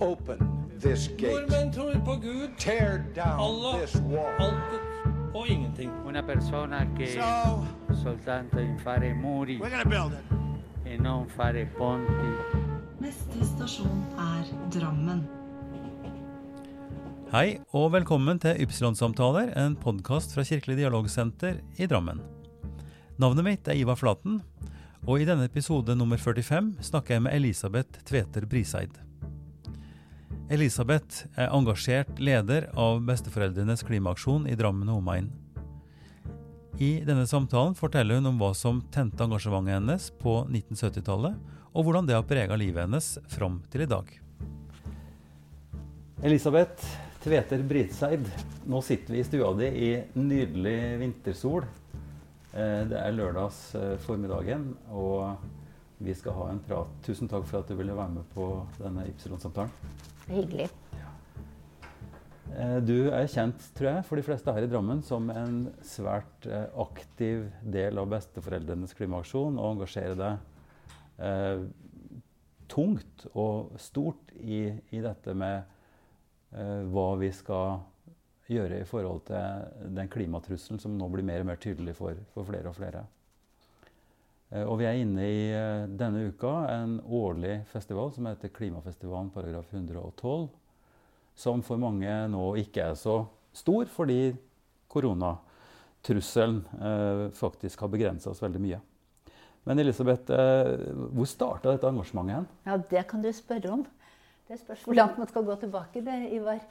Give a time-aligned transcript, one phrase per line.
[0.00, 0.38] Open
[0.80, 1.32] this gate.
[1.32, 4.28] Nordmenn tror på Gud, Tear down Allah, this wall.
[4.38, 4.80] alt
[5.34, 5.90] og ingenting.
[6.06, 7.66] Una persona che So
[8.02, 10.36] soltanto in fare muri we're gonna build it.
[10.86, 12.30] e non fare ponti.
[13.00, 15.26] Neste stasjon er Drammen.
[17.32, 22.20] Hei og velkommen til Ypsilon-samtaler, en podkast fra Kirkelig dialogsenter i Drammen.
[23.18, 24.42] Navnet mitt er Ivar Flaten,
[25.06, 29.05] og i denne episode nummer 45 snakker jeg med Elisabeth Tveter Briseid.
[30.46, 35.26] Elisabeth er engasjert leder av Besteforeldrenes klimaaksjon i Drammen og omegn.
[36.78, 41.34] I denne samtalen forteller hun om hva som tente engasjementet hennes på 1970-tallet,
[41.74, 44.14] og hvordan det har prega livet hennes fram til i dag.
[46.22, 46.94] Elisabeth
[47.26, 48.30] Tveter Britseid,
[48.70, 51.66] nå sitter vi i stua di i nydelig vintersol.
[52.54, 55.42] Eh, Det er lørdags eh, formiddagen, og
[55.98, 57.00] vi skal ha en prat.
[57.02, 60.14] Tusen takk for at du ville være med på denne Ypsilon-samtalen.
[60.26, 60.68] Hyggelig.
[62.56, 66.46] Eh, Du er kjent, tror jeg, for de fleste her i Drammen som en svært
[66.50, 70.38] eh, aktiv del av besteforeldrenes klimaaksjon, og engasjerer deg
[71.22, 71.66] eh,
[72.70, 75.62] tungt og stort i, i dette med
[76.56, 77.84] eh, hva vi skal
[78.50, 82.46] gjøre i forhold til den klimatrusselen som nå blir mer og mer tydelig for, for
[82.46, 83.06] flere og flere.
[84.50, 89.32] Eh, og vi er inne i eh, denne uka en årlig festival som heter Klimafestivalen
[89.34, 90.48] paragraf 112
[91.36, 93.18] som for mange nå ikke er så
[93.56, 94.30] stor, fordi
[94.92, 98.78] koronatrusselen eh, faktisk har begrensa oss veldig mye.
[99.66, 102.48] Men Elisabeth, eh, hvor starta dette engasjementet hen?
[102.68, 103.84] Ja, det kan du spørre om.
[104.46, 106.04] Det spørs hvor langt man skal gå tilbake.
[106.06, 106.62] Det, Ivar.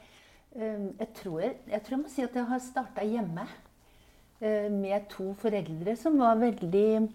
[0.56, 3.46] Eh, Jeg tror jeg, jeg tror jeg må si at det har starta hjemme.
[4.40, 7.08] Eh, Med to foreldre som var veldig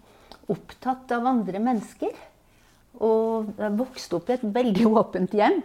[0.52, 2.12] opptatt av andre mennesker.
[3.02, 5.62] Og jeg vokste opp i et veldig åpent hjem.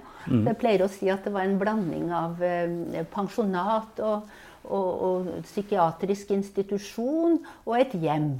[0.47, 4.29] Jeg pleier å si at det var en blanding av eh, pensjonat og,
[4.67, 8.37] og, og psykiatrisk institusjon og et hjem.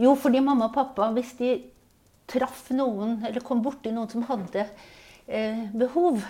[0.00, 1.50] Jo, fordi mamma og pappa, hvis de
[2.30, 4.62] traff noen, eller kom borti noen som hadde
[5.26, 6.22] eh, behov,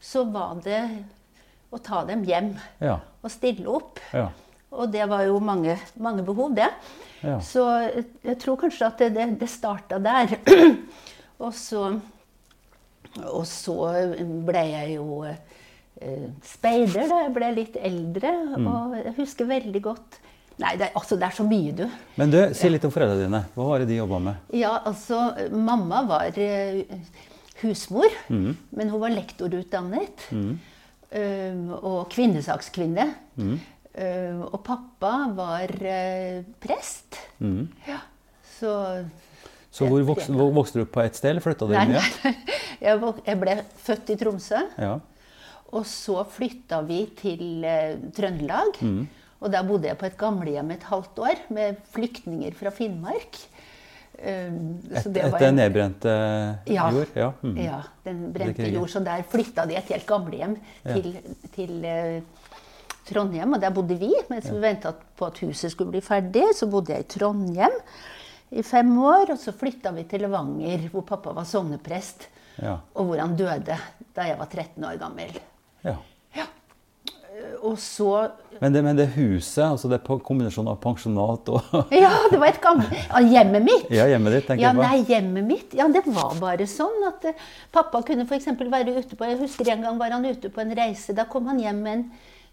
[0.00, 0.82] så var det
[1.72, 2.98] å ta dem hjem Ja.
[3.22, 3.98] og stille opp.
[4.12, 4.28] ja.
[4.70, 6.68] Og det var jo mange, mange behov, det.
[7.24, 7.38] Ja.
[7.42, 7.64] Så
[8.22, 10.36] jeg, tror kanskje at det, det, det starta der.
[11.44, 11.88] og, så,
[13.26, 13.76] og så
[14.46, 18.32] ble jeg jo eh, speider da jeg ble litt eldre.
[18.56, 18.68] Mm.
[18.70, 20.20] Og jeg husker veldig godt
[20.60, 21.86] Nei, det, altså, det er så mye, du.
[22.20, 23.38] Men du, si litt om foreldrene dine.
[23.54, 24.42] Hva var det de jobba med?
[24.52, 25.16] Ja, altså,
[25.56, 26.82] mamma var eh,
[27.62, 28.50] husmor, Mm.
[28.76, 30.26] men hun var lektorutdannet.
[31.16, 33.06] eh, og kvinnesakskvinne.
[33.40, 33.54] Mm.
[33.94, 37.16] Eh, og pappa var eh, prest.
[37.42, 37.64] Mm.
[37.88, 37.98] Ja,
[38.58, 38.74] så
[39.70, 42.36] Så hvor vokste, vokste du opp på ett sted, eller flytta du Nei, igjen?
[43.26, 43.56] Jeg, ble
[43.86, 44.60] født i Tromsø.
[44.78, 44.96] Ja.
[45.70, 48.78] Og så flytta vi til eh, Trøndelag.
[48.82, 49.04] Mm.
[49.40, 53.38] Og der bodde jeg på et gamlehjem et halvt år med flyktninger fra Finnmark.
[54.20, 56.10] Um, Et, etter en- nedbrente
[56.68, 56.90] Ja.
[56.92, 57.08] jord?
[57.16, 57.30] Ja.
[57.40, 57.54] Mm.
[57.56, 58.90] Ja, den brente jord.
[58.92, 60.92] Så der flytta de et helt gamlehjem Ja.
[60.92, 61.16] til,
[61.54, 62.20] til eh,
[63.08, 63.56] Trondheim.
[63.56, 66.46] Og der bodde vi mens vi venta på at huset skulle bli ferdig.
[66.56, 67.80] Så bodde jeg i Trondheim
[68.50, 69.32] i fem år.
[69.34, 72.28] Og så flytta vi til Levanger, hvor pappa var sogneprest.
[72.60, 72.78] Ja.
[72.94, 73.78] Og hvor han døde
[74.16, 75.36] da jeg var 13 år gammel.
[75.86, 75.96] ja.
[77.62, 78.30] Og så
[78.60, 82.50] Men, det, men det huset, altså det er kombinasjonen av pensjonat og Ja, det var
[82.50, 83.86] et gammelt ja, Hjemmet mitt.
[83.92, 84.84] Ja, hjemmet ditt, tenker ja, jeg på.
[84.84, 85.76] Nei, hjemmet mitt.
[85.76, 88.50] Ja, det var bare sånn at uh, pappa kunne f.eks.
[88.60, 91.16] være ute på Jeg husker en gang var han ute på en reise.
[91.16, 92.04] Da kom han hjem med en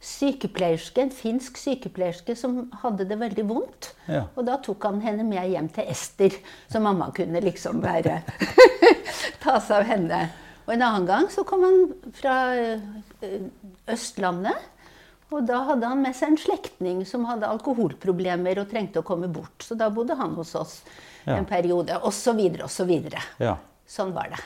[0.03, 3.91] sykepleierske, en finsk sykepleierske som hadde det veldig vondt.
[4.05, 4.25] Ja.
[4.37, 6.35] Og da tok han henne med hjem til Ester,
[6.69, 8.19] så mamma kunne liksom bare
[9.43, 10.21] Ta seg av henne.
[10.67, 11.77] Og en annen gang så kom han
[12.17, 13.45] fra eh,
[13.89, 14.73] Østlandet.
[15.31, 19.27] Og da hadde han med seg en slektning som hadde alkoholproblemer og trengte å komme
[19.31, 19.63] bort.
[19.63, 20.81] Så da bodde han hos oss
[21.27, 21.35] Ja.
[21.35, 23.19] en periode, og så videre og så videre.
[23.43, 23.57] Ja.
[23.87, 24.39] Sånn var det.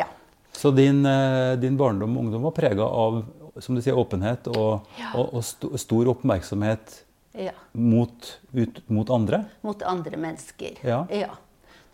[0.00, 0.06] Ja.
[0.52, 3.18] Så din, eh, din barndom og ungdom var prega av
[3.60, 6.98] som du sier, åpenhet og, og, og st stor oppmerksomhet
[7.36, 7.54] ja.
[7.72, 9.44] mot, ut, mot andre?
[9.66, 10.78] Mot andre mennesker.
[10.86, 11.02] Ja.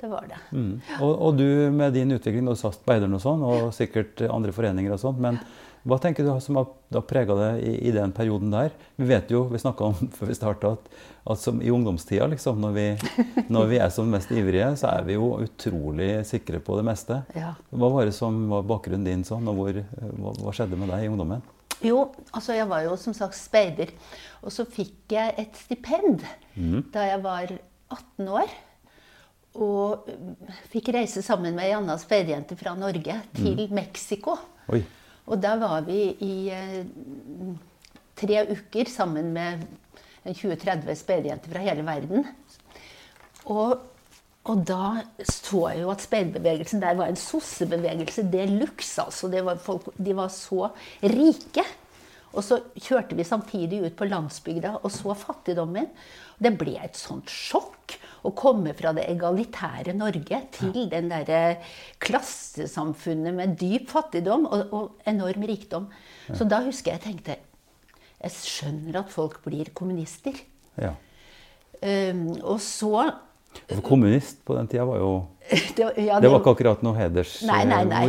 [0.01, 0.39] det var det.
[0.55, 0.75] Mm.
[1.01, 4.55] Og, og du med din utvikling, du satt på Eideren og sånn, og sikkert andre
[4.55, 5.41] foreninger og sånt, men
[5.87, 6.71] hva tenker du som har,
[7.07, 8.73] prega deg i, i den perioden der?
[8.99, 10.89] Vi vet jo, vi snakka om før vi starta, at,
[11.35, 12.87] at som i ungdomstida, liksom, når vi,
[13.55, 17.23] når vi er som mest ivrige, så er vi jo utrolig sikre på det meste.
[17.39, 17.55] Ja.
[17.71, 19.81] Hva var det som var bakgrunnen din sånn, og hvor,
[20.19, 21.45] hva, hva skjedde med deg i ungdommen?
[21.85, 23.93] Jo, altså jeg var jo som sagt speider.
[24.43, 26.25] Og så fikk jeg et stipend
[26.93, 27.53] da jeg var
[27.95, 28.57] 18 år.
[29.59, 30.11] Og
[30.73, 34.37] fikk reise sammen med ei anna speiderjente fra Norge til Mexico.
[34.75, 34.83] Oi.
[35.29, 36.81] Og da var vi i eh,
[38.19, 39.67] tre uker sammen med
[40.25, 42.27] en 20-30 speiderjenter fra hele verden.
[43.49, 43.79] Og,
[44.49, 49.05] og da så jeg jo at speiderbevegelsen der var en sossebevegelse de luxe.
[49.05, 49.31] Altså.
[49.33, 50.71] Det var folk, de var så
[51.05, 51.65] rike.
[52.37, 55.89] Og så kjørte vi samtidig ut på landsbygda og så fattigdommen.
[56.39, 61.59] Det ble et sånt sjokk å komme fra det egalitære Norge til den derre
[62.03, 65.87] klassesamfunnet med dyp fattigdom og, og enorm rikdom.
[66.35, 67.37] Så da husker jeg jeg tenkte
[68.19, 70.35] Jeg skjønner at folk blir kommunister.
[70.81, 70.95] Ja.
[71.79, 72.91] Um, og så
[73.69, 75.13] For kommunist på den tida var jo
[75.77, 77.47] det, var- ja, Det var ikke akkurat noe hedersord.
[77.49, 78.03] Nei, nei, nei.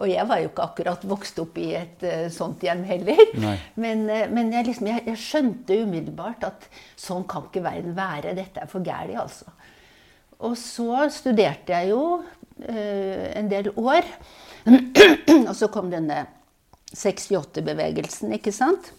[0.00, 3.22] Og jeg var jo ikke akkurat vokst opp i et uh, sånt hjem heller.
[3.80, 6.68] Men, uh, men jeg, liksom, jeg, jeg skjønte umiddelbart at
[6.98, 8.36] sånn kan ikke verden være.
[8.38, 9.50] Dette er for gæli, altså.
[10.42, 14.08] Og så studerte jeg jo uh, en del år.
[15.48, 16.24] og så kom denne
[16.92, 18.92] 68-bevegelsen, ikke sant?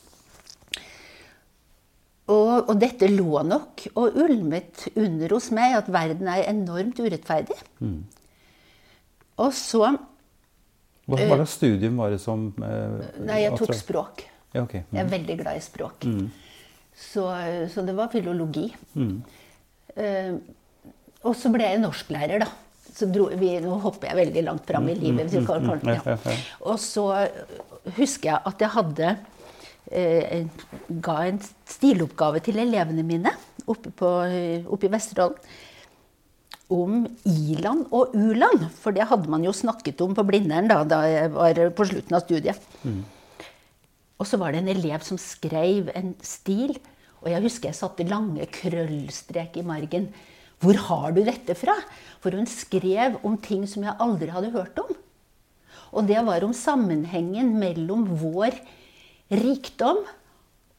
[2.31, 7.57] Og, og dette lå nok og ulmet under hos meg, at verden er enormt urettferdig.
[9.43, 9.95] Og så
[11.07, 14.23] Hva hva slags studium var det som eh, Nei, jeg tok attra- språk.
[14.53, 14.73] Ja, ok.
[14.73, 16.05] Jeg er veldig glad i språk.
[16.95, 17.23] Så,
[17.73, 18.67] så det var filologi.
[19.97, 20.33] Eh,
[21.23, 22.47] og så ble jeg norsklærer, da.
[22.93, 25.25] Så dro vi, nå hopper jeg veldig langt fram i livet.
[25.27, 26.35] hvis vi kan- kan- Ja.
[26.61, 27.07] Og så
[27.97, 29.17] husker jeg at jeg hadde
[29.91, 30.45] eh,
[31.01, 33.31] ga en stiloppgave til elevene mine
[33.67, 34.07] oppe, på,
[34.71, 35.35] oppe i Vesterålen
[36.71, 38.67] om i-land og u-land.
[38.79, 42.17] For det hadde man jo snakket om på Blindern da, da jeg var på slutten
[42.17, 42.59] av studiet.
[44.19, 46.77] Og så var det en elev som skrev en stil,
[47.23, 50.09] og jeg husker jeg satte lange krøllstrek i margen.
[50.63, 51.75] Hvor har du dette fra?
[52.23, 54.91] For hun skrev om ting som jeg aldri hadde hørt om.
[55.93, 58.55] Og det var om sammenhengen mellom vår
[59.33, 60.01] rikdom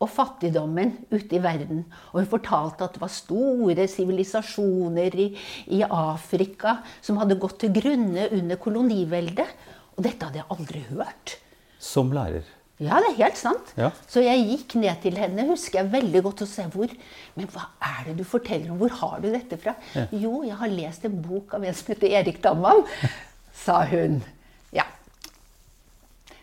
[0.03, 1.85] og fattigdommen ute i verden.
[2.13, 5.29] Og hun fortalte at det var store sivilisasjoner i,
[5.77, 9.49] i Afrika som hadde gått til grunne under koloniveldet.
[9.95, 11.39] Og dette hadde jeg aldri hørt.
[11.79, 12.45] Som lærer.
[12.83, 13.71] Ja, det er helt sant.
[13.79, 13.93] Ja.
[14.11, 16.91] Så jeg gikk ned til henne, husker jeg veldig godt, og sa hvor
[17.39, 18.81] Men hva er det du forteller om?
[18.81, 19.77] Hvor har du dette fra?
[20.11, 22.83] Jo, jeg har lest en bok av en som heter Erik Damman,
[23.65, 24.19] sa hun.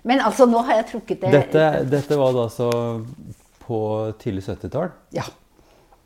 [0.03, 2.69] Men altså, nå har jeg trukket det Dette, dette var da altså
[3.62, 3.80] på
[4.21, 4.89] tidlig 70-tall.
[5.15, 5.24] Ja.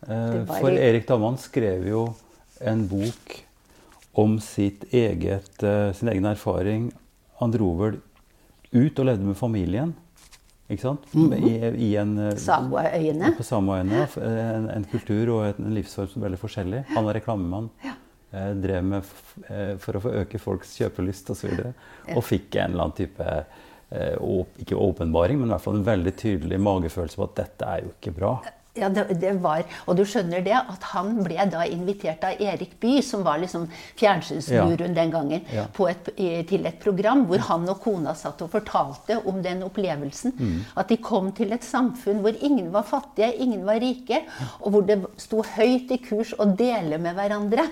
[0.08, 2.02] Eh, For Erik Damman skrev jo
[2.62, 3.38] en bok
[4.20, 6.90] om sitt eget, eh, sin egen erfaring.
[7.40, 7.98] Han dro vel
[8.76, 9.94] ut og levde med familien.
[10.70, 11.04] Ikke sant?
[11.16, 11.56] I,
[11.88, 13.34] i en, eh, Samoaøyene.
[13.38, 14.04] På Samoøyene.
[14.08, 16.86] f- En, en kultur og en livsform som er veldig forskjellig.
[16.96, 17.70] Han var reklamemann.
[17.86, 17.96] Ja.
[18.36, 19.06] Drev med
[19.80, 21.32] for å få øke folks kjøpelyst osv.
[21.32, 21.70] Og, så videre,
[22.18, 23.46] og fikk en eller annen type
[24.62, 27.94] Ikke åpenbaring, men i hvert fall en veldig tydelig magefølelse på at dette er jo
[27.96, 28.36] ikke bra.
[28.76, 32.74] Ja, det, det var, Og du skjønner det, at han ble da invitert av Erik
[32.82, 35.64] Bye, som var liksom fjernsynsguruen den gangen, Ja.
[35.72, 36.10] på et,
[36.50, 40.36] til et program hvor han og kona satt og fortalte om den opplevelsen.
[40.76, 44.26] At de kom til et samfunn hvor ingen var fattige, ingen var rike,
[44.60, 47.70] og hvor det sto høyt i kurs å dele med hverandre.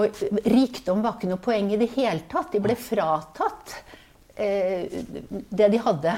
[0.00, 2.52] Og rikdom var ikke noe poeng i det hele tatt.
[2.54, 3.89] De ble fratatt eh,
[4.40, 6.16] det de hadde,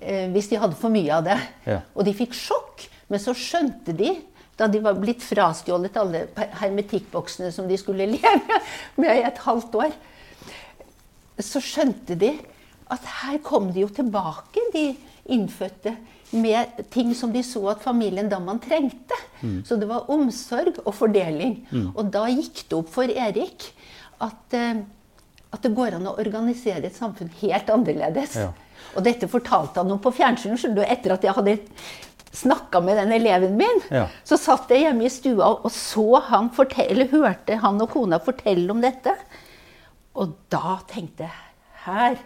[0.00, 1.38] eh, hvis de hadde for mye av det.
[1.68, 1.80] Ja.
[1.94, 2.86] Og de fikk sjokk.
[3.08, 4.12] Men så skjønte de,
[4.58, 6.26] da de var blitt frastjålet alle
[6.60, 8.60] hermetikkboksene som de skulle leve
[9.00, 9.96] med i et halvt år,
[11.38, 12.34] så skjønte de
[12.90, 14.90] at her kom de jo tilbake, de
[15.28, 15.92] innfødte,
[16.32, 19.16] med ting som de så at familien Damman trengte.
[19.64, 21.62] Så det var omsorg og fordeling.
[21.94, 23.70] Og da gikk det opp for Erik
[24.20, 24.82] at, eh,
[25.54, 28.36] at det går an å organisere et samfunn helt annerledes.
[28.36, 28.50] Ja.
[28.96, 31.56] Og dette fortalte han om på fjernsyn etter at jeg hadde
[32.38, 33.82] snakka med den eleven min.
[33.90, 34.06] Ja.
[34.24, 38.68] Så satt jeg hjemme i stua og så han fortelle, hørte han og kona fortelle
[38.72, 39.14] om dette.
[40.18, 41.44] Og da tenkte jeg
[41.86, 42.18] her,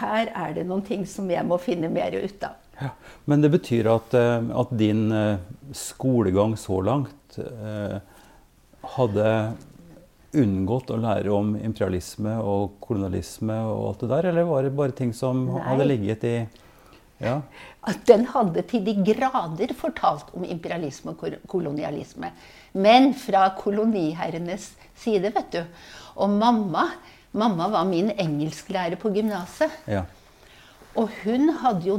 [0.00, 2.58] her er det noen ting som jeg må finne mer ut av.
[2.80, 2.90] Ja.
[3.30, 5.38] Men det betyr at, eh, at din eh,
[5.76, 8.00] skolegang så langt eh,
[8.96, 9.28] hadde
[10.34, 14.96] unngått å lære om imperialisme og kolonialisme og alt det der, eller var det bare
[14.96, 15.62] ting som Nei.
[15.68, 16.36] hadde ligget i
[17.22, 17.40] Ja.
[17.86, 22.32] At den hadde til de grader fortalt om imperialisme og kolonialisme.
[22.74, 25.62] Men fra koloniherrenes side, vet du.
[26.16, 26.88] Og mamma,
[27.32, 29.70] mamma var min engelsklærer på gymnaset.
[29.86, 30.04] ja.
[30.96, 31.96] Og hun hadde jo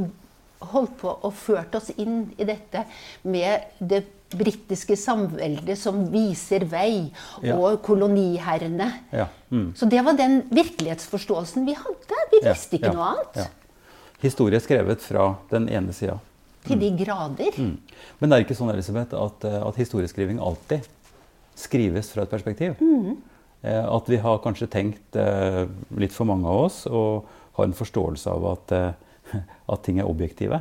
[0.72, 2.84] holdt på og ført oss inn i dette
[3.24, 4.04] med det
[4.34, 7.54] britiske samveldet som viser vei, Ja.
[7.56, 8.88] og koloniherrene.
[9.12, 9.28] Ja.
[9.50, 9.72] Mm.
[9.76, 12.22] Så det var den virkelighetsforståelsen vi hadde.
[12.32, 13.36] Vi Ja, visste ikke ja, noe annet.
[13.36, 13.46] ja.
[14.22, 16.18] Historie skrevet fra den ene sida.
[16.66, 17.52] Til de grader.
[17.56, 17.78] Mm.
[18.18, 20.82] Men det er ikke sånn Elisabeth, at, eh, at historieskriving alltid
[21.54, 22.74] skrives fra et perspektiv.
[22.80, 23.16] Mm.
[23.62, 25.66] Eh, At vi har kanskje tenkt, eh,
[25.96, 27.24] litt for mange av oss, og
[27.56, 28.72] har en forståelse av at,
[29.72, 30.60] at ting er objektive.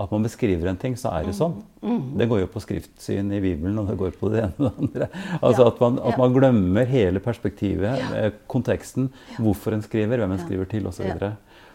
[0.00, 1.58] At man beskriver en ting, så er det sånn.
[1.82, 2.16] Mm.
[2.16, 4.84] Det går jo på skriftsyn i Bibelen, og det går på det ene og det
[4.86, 5.08] andre.
[5.42, 5.68] Altså Ja.
[5.68, 6.18] at, man, at Ja.
[6.18, 8.30] man glemmer hele perspektivet, ja.
[8.48, 10.44] konteksten, hvorfor en skriver, hvem en Ja.
[10.46, 11.04] skriver til, osv.
[11.20, 11.32] Ja.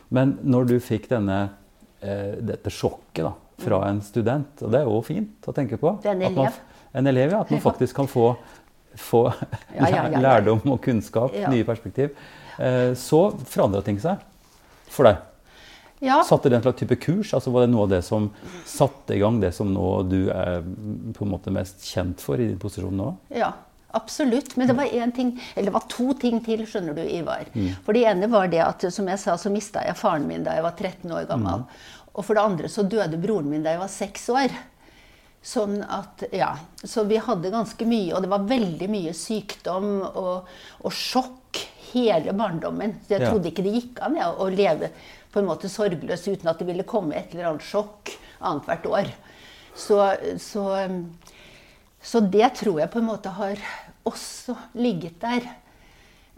[0.10, 1.50] Men når du fikk denne,
[2.02, 5.94] eh, dette sjokket da, fra en student, og det er jo fint å tenke på
[5.98, 6.02] Mm.
[6.02, 6.54] Det er en at man elev.
[6.96, 7.40] En elev, ja.
[7.42, 8.36] At man faktisk kan få,
[8.96, 9.34] få
[9.76, 10.20] Ja, ja, ja, ja.
[10.20, 11.50] lærdom og kunnskap, Ja.
[11.50, 12.10] nye perspektiv.
[12.58, 14.18] Eh, så forandra ting seg
[14.88, 15.18] for deg.
[16.04, 17.34] Ja, Satte det en slags type kurs?
[17.34, 18.30] altså Var det noe av det som
[18.68, 20.60] satte i gang det som nå du er
[21.16, 23.14] på en måte mest kjent for i din posisjon nå?
[23.32, 23.54] ja,
[23.96, 24.58] absolutt.
[24.58, 27.46] Men det var ting, eller det var to ting til, skjønner du, Ivar.
[27.56, 27.70] Mm.
[27.86, 30.52] For det ene var det at som jeg sa, så mista jeg faren min da
[30.58, 31.64] jeg var 13 år gammel.
[31.64, 32.10] Mm.
[32.16, 34.58] Og for det andre så døde broren min da jeg var 6 år.
[35.46, 40.48] Sånn at, ja, Så vi hadde ganske mye, og det var veldig mye sykdom og,
[40.82, 41.60] og sjokk
[41.94, 42.96] hele barndommen.
[43.06, 43.30] Så jeg Ja.
[43.32, 44.90] trodde ikke det gikk an ja, å leve
[45.36, 49.12] på en måte sorgløs uten at det ville komme et eller annet sjokk annethvert år.
[49.76, 50.00] Så,
[50.40, 51.02] så, um,
[52.00, 53.60] så det tror jeg på en måte har
[54.08, 55.50] også ligget der.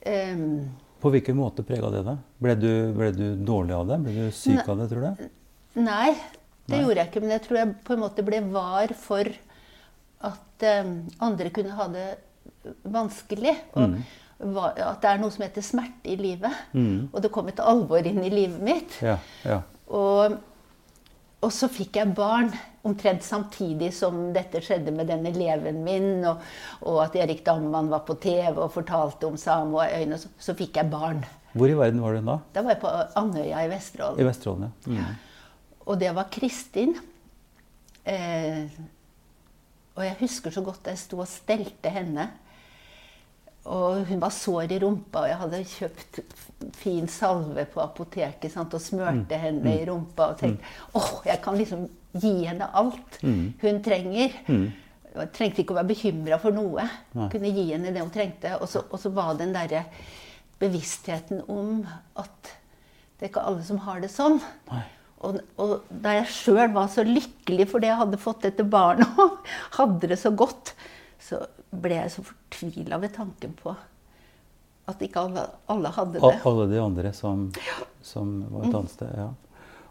[0.08, 0.72] Um,
[1.04, 2.22] På hvilken måte prega det deg?
[2.42, 4.00] Ble du, ble du dårlig av det?
[4.08, 5.28] Ble du syk av det, tror du?
[5.78, 6.16] Nei,
[6.66, 6.80] det Nei.
[6.82, 7.22] gjorde jeg ikke.
[7.26, 9.30] Men jeg tror jeg på en måte ble var for
[10.32, 10.96] at um,
[11.28, 12.08] andre kunne ha det
[12.90, 13.54] vanskelig.
[13.76, 14.00] Og Mm.
[14.38, 16.54] At det er noe som heter smerte i livet.
[16.74, 17.10] Mm.
[17.12, 18.98] Og det kom et alvor inn i livet mitt.
[19.02, 19.18] Ja,
[19.48, 19.62] ja.
[19.88, 20.38] Og,
[21.42, 22.52] og så fikk jeg barn
[22.88, 26.44] omtrent samtidig som dette skjedde med den eleven min, og,
[26.88, 30.20] og at Erik Damman var på TV og fortalte om Samoa-øyene.
[30.22, 31.24] Så, så fikk jeg barn.
[31.58, 32.38] Hvor i verden var du da?
[32.54, 34.28] Da var jeg på Andøya i I Vesterålen.
[34.28, 35.08] Vesterålen, ja.
[35.08, 35.24] Mm.
[35.88, 36.98] Og det var Kristin.
[38.08, 38.68] Eh,
[39.98, 42.30] og jeg husker så godt jeg sto og stelte henne.
[43.68, 46.20] Og hun var sår i rumpa, og jeg hadde kjøpt
[46.80, 49.42] fin salve på apoteket sant, og smørte Mm.
[49.42, 50.64] henne i rumpa og tenkte
[50.96, 53.54] åh, jeg kan liksom gi henne alt Mm.
[53.62, 54.32] hun trenger.
[55.18, 56.88] Jeg trengte ikke å være bekymra for noe.
[57.18, 57.28] Nei.
[57.30, 58.56] Kunne gi henne det hun trengte.
[58.62, 59.86] Og så, og så var den derre
[60.60, 61.86] bevisstheten om
[62.18, 62.52] at
[63.18, 64.40] det er ikke alle som har det sånn.
[64.72, 64.84] Nei.
[65.26, 69.40] Og, og da jeg sjøl var så lykkelig fordi jeg hadde fått dette barnet og
[69.80, 70.76] hadde det så godt,
[71.28, 71.44] så
[71.76, 73.76] ble jeg så fortvila ved tanken på
[74.88, 76.32] at ikke alle, alle hadde det.
[76.48, 77.50] Alle de andre som,
[78.02, 79.12] som var et annet sted.
[79.20, 79.34] ja.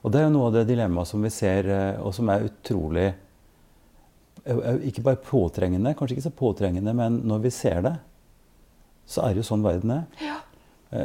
[0.06, 2.44] Og det er jo noe av det dilemmaet som vi ser, eh, og som er
[2.46, 7.96] utrolig eh, eh, Ikke bare påtrengende, kanskje ikke så påtrengende, men når vi ser det,
[9.06, 10.06] så er det jo sånn verden er.
[10.22, 10.38] Ja.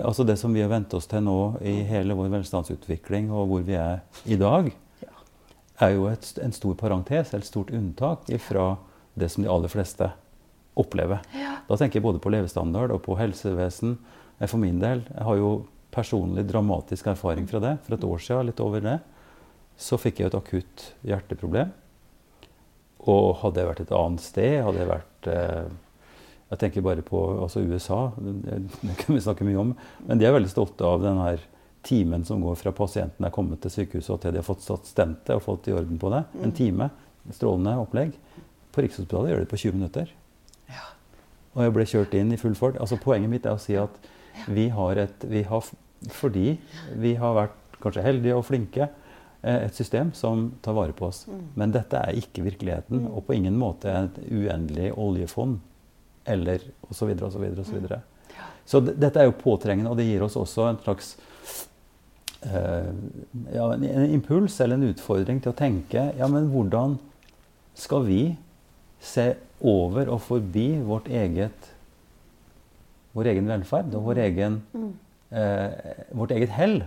[0.05, 3.65] Altså Det som vi har vent oss til nå i hele vår velstandsutvikling, og hvor
[3.65, 4.69] vi er i dag,
[5.81, 8.75] er jo et, en stor parentes, et stort unntak fra
[9.17, 10.11] det som de aller fleste
[10.79, 11.21] opplever.
[11.67, 13.97] Da tenker jeg både på levestandard og på helsevesen.
[14.39, 15.51] Jeg For min del jeg har jo
[15.91, 17.75] personlig dramatisk erfaring fra det.
[17.85, 18.97] For et år siden, litt over det,
[19.81, 21.71] så fikk jeg et akutt hjerteproblem.
[23.11, 25.71] Og hadde jeg vært et annet sted, hadde jeg vært eh,
[26.51, 28.59] Jeg tenker bare på altså USA, det,
[28.99, 29.73] kan vi snakke mye om.
[30.07, 31.43] Men de er veldig stolte av den her
[31.87, 34.85] timen som går fra pasienten er kommet til sykehuset og til de har fått satt
[34.85, 36.25] stentet og fått i orden på det.
[36.45, 36.91] En time.
[37.31, 38.13] Strålende opplegg.
[38.71, 40.11] På Rikshospitalet gjør de det på 20 minutter.
[41.55, 42.77] Og jeg ble kjørt inn i full fart.
[42.79, 43.97] Altså, poenget mitt er å si at
[44.47, 45.65] vi har et vi har,
[46.09, 46.57] Fordi
[46.97, 48.87] vi har vært kanskje heldige og flinke,
[49.43, 51.25] eh, et system som tar vare på oss.
[51.55, 55.59] Men dette er ikke virkeligheten, og på ingen måte et uendelig oljefond.
[56.25, 57.11] Eller osv.
[57.21, 57.45] osv.
[57.59, 57.99] osv.
[58.65, 61.15] Så d- dette er jo påtrengende, og det gir oss også en slags
[62.45, 62.91] eh,
[63.53, 66.97] ja, en, en impuls eller en utfordring til å tenke ja, men hvordan
[67.77, 68.21] skal vi
[69.01, 69.31] se
[69.61, 71.69] over og forbi vårt eget
[73.13, 74.53] vår egen velferd og vår egen,
[75.35, 76.77] eh, vårt eget hell.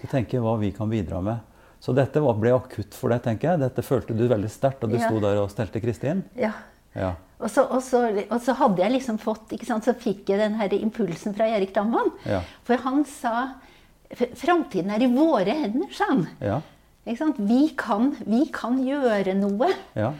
[0.00, 1.40] Så tenke hva vi kan bidra med.
[1.82, 3.60] Så dette ble akutt for deg, tenker jeg.
[3.60, 5.08] Dette følte du veldig sterkt da du Ja.
[5.08, 6.24] sto der og stelte Kristin.
[6.36, 6.52] Ja.
[6.94, 7.14] Ja.
[7.40, 8.00] Og så, og, så,
[8.30, 11.44] og så hadde jeg liksom fått ikke sant, Så fikk jeg den her impulsen fra
[11.48, 12.12] Erik Damman.
[12.24, 12.40] Ja.
[12.64, 13.54] For han sa
[14.12, 16.26] Framtiden er i våre hender, sa han.
[16.40, 16.60] Ja.
[17.04, 17.14] Vi,
[17.76, 19.70] kan, vi kan gjøre noe.
[19.96, 20.12] ja.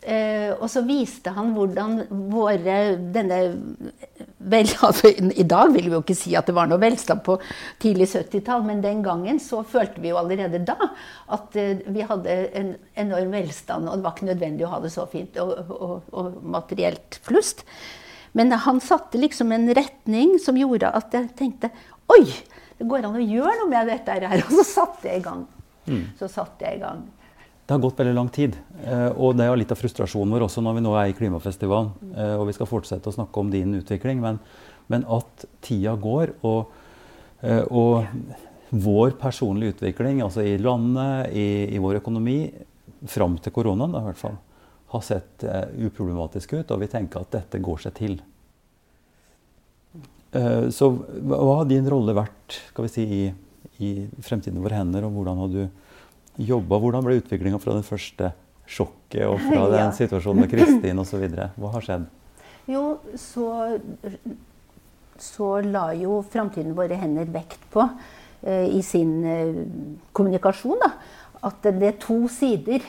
[0.00, 2.76] Eh, og så viste han hvordan våre
[3.12, 3.40] denne
[4.38, 7.36] vel, altså, I dag vil vi jo ikke si at det var noe velstand på
[7.82, 10.78] tidlig 70-tall, men den gangen så følte vi jo allerede da
[11.36, 12.72] at eh, vi hadde en
[13.04, 16.40] enorm velstand, og det var ikke nødvendig å ha det så fint og, og, og
[16.56, 17.66] materielt flust.
[18.32, 21.72] Men han satte liksom en retning som gjorde at jeg tenkte
[22.10, 22.24] Oi!
[22.80, 24.40] Det går an å gjøre noe med dette her.
[24.46, 25.42] Og så satte jeg i gang.
[26.16, 27.02] Så satte jeg i gang.
[27.70, 28.56] Det har gått veldig lang tid.
[28.82, 31.92] eh, Og det er litt av frustrasjonen vår også når vi nå er i klimafestivalen.
[32.18, 34.18] eh, Og vi skal fortsette å snakke om din utvikling.
[34.18, 34.40] Men,
[34.88, 36.66] men at tida går, og,
[37.46, 38.08] eh, og
[38.74, 42.50] vår personlige utvikling, altså i landet, i, i vår økonomi,
[43.06, 44.34] fram til koronaen da, i hvert fall,
[44.90, 45.44] har sett
[45.78, 46.72] uproblematisk ut.
[46.74, 48.16] Og vi tenker at dette går seg til.
[50.74, 50.90] Så
[51.22, 53.30] hva har din rolle vært skal vi si, i,
[53.78, 55.62] i Fremtiden våre hender, og hvordan har du
[56.40, 56.78] jobba?
[56.80, 58.32] Hvordan ble utviklinga fra det første
[58.70, 59.90] sjokket og fra den Ja.
[59.96, 61.26] situasjonen med Kristin osv.?
[61.56, 62.06] Hva har skjedd?
[62.70, 62.84] Jo,
[63.18, 63.46] så,
[65.20, 67.82] så la jo Framtiden våre hender vekt på
[68.44, 69.52] eh, i sin eh,
[70.16, 70.92] kommunikasjon da,
[71.48, 72.84] at det er to sider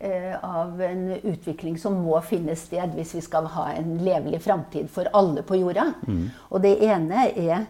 [0.00, 4.88] eh, av en utvikling som må finne sted hvis vi skal ha en levelig framtid
[4.92, 5.90] for alle på jorda.
[6.50, 7.66] Og det ene er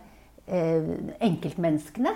[0.46, 0.90] eh,
[1.26, 2.14] enkeltmenneskene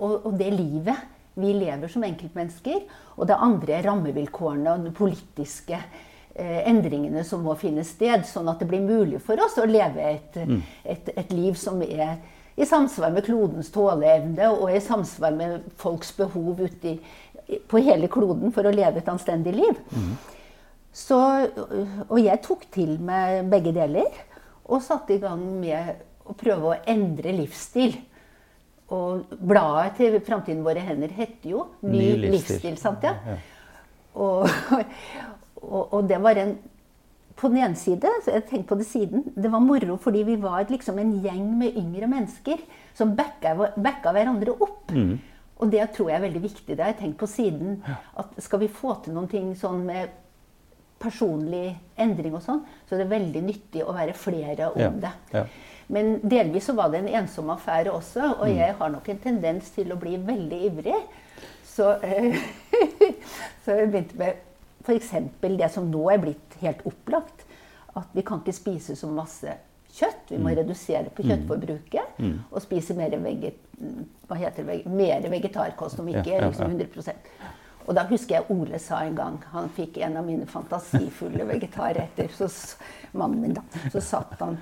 [0.00, 0.96] og, og det livet
[1.34, 2.82] vi lever som enkeltmennesker.
[3.16, 8.50] Og det andre er rammevilkårene og de politiske eh, endringene som må finne sted, sånn
[8.52, 10.38] at det blir mulig for oss å leve et,
[10.84, 12.18] et, et liv som er
[12.56, 16.98] i samsvar med klodens tåleevne og i samsvar med folks behov ute
[17.68, 19.80] på hele kloden for å leve et anstendig liv.
[20.92, 21.18] Så,
[22.08, 24.12] og jeg tok til meg begge deler
[24.68, 27.96] og satte i gang med å prøve å endre livsstil.
[28.92, 32.76] Og bladet til Framtiden våre hender heter jo Ny, Ny livsstil.
[32.80, 33.14] sant ja?
[33.26, 33.38] Ja.
[34.20, 34.44] Og,
[35.62, 36.58] og, og det var en
[37.36, 40.68] På den ene side, jeg tenkte på det siden, det var moro fordi vi var
[40.68, 42.60] liksom en gjeng med yngre mennesker
[42.94, 44.92] som backa, backa hverandre opp.
[45.62, 46.76] Og det tror jeg er veldig viktig.
[46.76, 47.80] Det har jeg tenkt på siden.
[48.18, 50.12] At skal vi få til noen ting sånn med
[51.02, 55.12] personlig endring og sånn, så det er veldig nyttig å være flere om Ja, det.
[55.34, 55.44] ja.
[55.92, 59.70] Men delvis så var det en ensom affære også, og jeg har nok en tendens
[59.74, 61.00] til å bli veldig ivrig.
[61.66, 62.38] Så, eh,
[63.64, 64.40] så jeg begynte med
[64.86, 65.10] f.eks.
[65.42, 67.44] det som nå er blitt helt opplagt.
[67.94, 69.52] At vi kan ikke spise så masse
[69.92, 70.30] kjøtt.
[70.32, 72.22] Vi må redusere på kjøttforbruket.
[72.50, 73.58] Og spise mer, veget,
[74.30, 77.12] hva heter det, mer vegetarkost, om ikke Ja, ja, liksom 100
[77.86, 82.30] Og da husker jeg Ole sa en gang Han fikk en av mine fantasifulle vegetarretter.
[82.36, 82.48] Så,
[83.12, 83.64] mannen min, da.
[83.92, 84.58] Så satt han,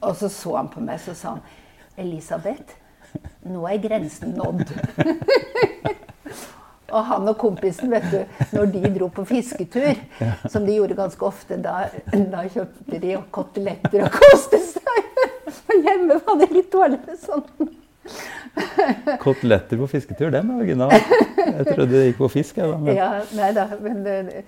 [0.00, 1.44] og så så han på meg, så sa han
[1.98, 2.76] Elisabeth,
[3.48, 4.68] nå er grensen nådd.
[6.88, 9.98] Og han og kompisen, vet du, når de dro på fisketur,
[10.48, 11.82] som de gjorde ganske ofte, da,
[12.32, 15.10] da kjøpte de koteletter og koste seg.
[15.68, 17.44] Og hjemme var det litt dårlig med sånn.
[19.22, 20.92] Koteletter på fisketur, den er original.
[21.38, 22.56] Jeg trodde det gikk på fisk.
[22.60, 24.44] jeg, men- Ja, nei da, men det-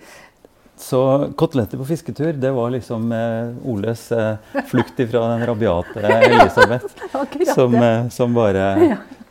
[0.80, 1.00] Så
[1.36, 4.36] koteletter på fisketur, det var liksom eh, Oles eh,
[4.70, 6.86] flukt ifra den rabiate Elisabeth.
[7.12, 7.84] Akkurat Som, det.
[7.84, 8.64] eh, som bare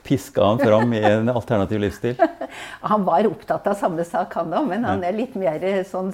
[0.09, 2.15] piska han fram i en alternativ livsstil.
[2.81, 6.09] Han var opptatt av samme sak, han òg, men han er litt mer eh, sånn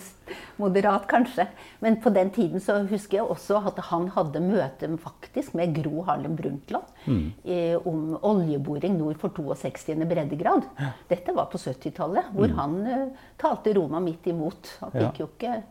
[0.59, 1.45] moderat, kanskje.
[1.79, 6.03] Men på den tiden så husker jeg også at han hadde møte faktisk med Gro
[6.07, 7.07] Harlem Brundtland
[7.45, 9.95] eh, om oljeboring nord for 62.
[10.09, 10.67] breddegrad.
[11.11, 13.05] Dette var på 70-tallet, hvor han eh,
[13.41, 14.75] talte Roma midt imot.
[14.81, 15.07] Han Ja.
[15.07, 15.61] fikk jo ikke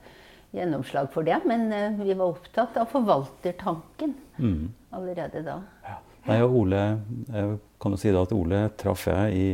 [0.55, 4.15] gjennomslag for det, men eh, vi var opptatt av forvaltertanken
[4.95, 5.59] allerede da.
[6.25, 6.83] Nei, og Ole,
[7.29, 9.47] jeg kan du si at Ole traff jeg i,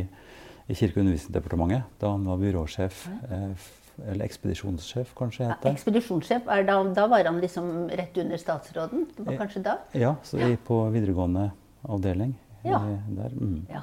[0.71, 3.05] i Kirke- og undervisningsdepartementet da han var byråsjef.
[3.27, 3.69] Eh,
[4.07, 9.03] eller ekspedisjonssjef, kanskje Ja, ekspedisjonssjef, er da, da var han liksom rett under statsråden?
[9.17, 9.75] Det var kanskje da?
[9.93, 10.55] Ja, så ja.
[10.65, 11.51] på videregående
[11.83, 12.33] avdeling.
[12.63, 12.79] Ja.
[13.09, 13.35] Der.
[13.35, 13.65] Mm.
[13.69, 13.81] Ja.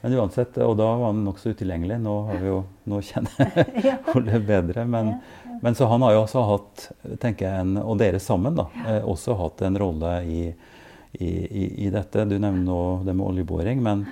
[0.00, 1.98] Men uansett, og da var han nokså utilgjengelig.
[2.04, 2.58] Nå, har vi jo,
[2.88, 3.70] nå kjenner
[4.14, 4.84] Ole bedre.
[4.84, 5.14] Men,
[5.62, 6.88] men så han har jo også hatt,
[7.22, 10.42] tenker jeg, en, og dere sammen, da, eh, også hatt en rolle i,
[11.12, 12.24] i, i, i dette.
[12.28, 14.06] Du nevner nå det med oljeboring, men,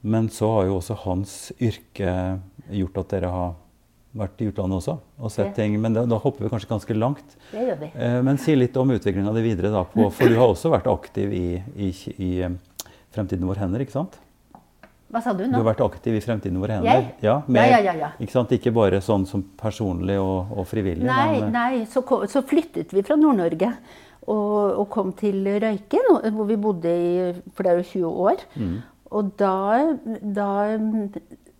[0.00, 2.12] men så har jo også hans yrke
[2.70, 3.56] gjort at dere har
[4.18, 5.74] vært i utlandet også og sett ting.
[5.80, 7.36] Men da, da hopper vi kanskje ganske langt.
[7.52, 7.90] Det gjør vi.
[7.94, 9.84] Eh, Men si litt om utviklinga di videre, da.
[9.84, 11.44] På, for du har også vært aktiv i,
[11.76, 12.56] i, i eh,
[13.14, 14.18] Fremtiden vår hender, ikke sant?
[15.08, 15.54] Hva sa du nå?
[15.54, 16.98] Du har vært aktiv i Fremtiden våre hender?
[17.00, 17.14] Jeg?
[17.24, 18.10] Ja, Ja, ja, ja, ja.
[18.20, 18.50] Ikke sant?
[18.52, 21.06] Ikke bare sånn som personlig og, og frivillig?
[21.08, 23.70] Nei, men, eh, nei så, så flyttet vi fra Nord-Norge
[24.28, 28.44] og, og kom til Røyken, hvor vi bodde i flere og 20 år.
[28.60, 28.76] Mm.
[29.18, 29.54] Og da,
[30.20, 30.50] da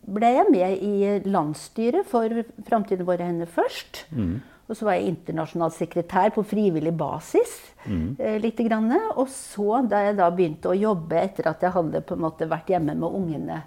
[0.09, 0.95] ble jeg med i
[1.29, 4.05] landsstyret for Framtiden våre hender først.
[4.13, 4.39] Mm.
[4.69, 7.57] Og så var jeg internasjonal sekretær på frivillig basis.
[7.89, 8.17] Mm.
[8.43, 8.93] lite grann.
[9.17, 12.49] Og så, da jeg da begynte å jobbe etter at jeg hadde på en måte
[12.51, 13.63] vært hjemme med ungene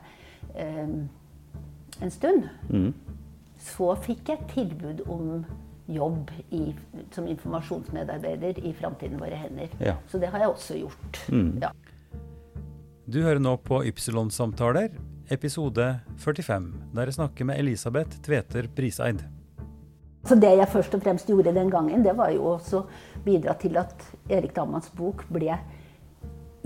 [0.54, 0.94] eh,
[2.02, 2.46] en stund,
[3.62, 5.42] så fikk jeg tilbud om
[5.96, 6.72] jobb i,
[7.16, 9.72] som informasjonsmedarbeider i Framtiden våre hender.
[9.80, 9.98] Ja.
[10.12, 11.22] Så det har jeg også gjort.
[11.62, 11.72] Ja.
[13.12, 14.94] Du hører nå på Ypsilon-samtaler,
[15.32, 15.88] episode
[16.22, 19.24] 45, der jeg snakker med Elisabeth Tveter Priseid.
[20.28, 22.84] Så det jeg først og fremst gjorde den gangen, det var jo også
[23.26, 25.58] bidra til at Erik Dahmans bok ble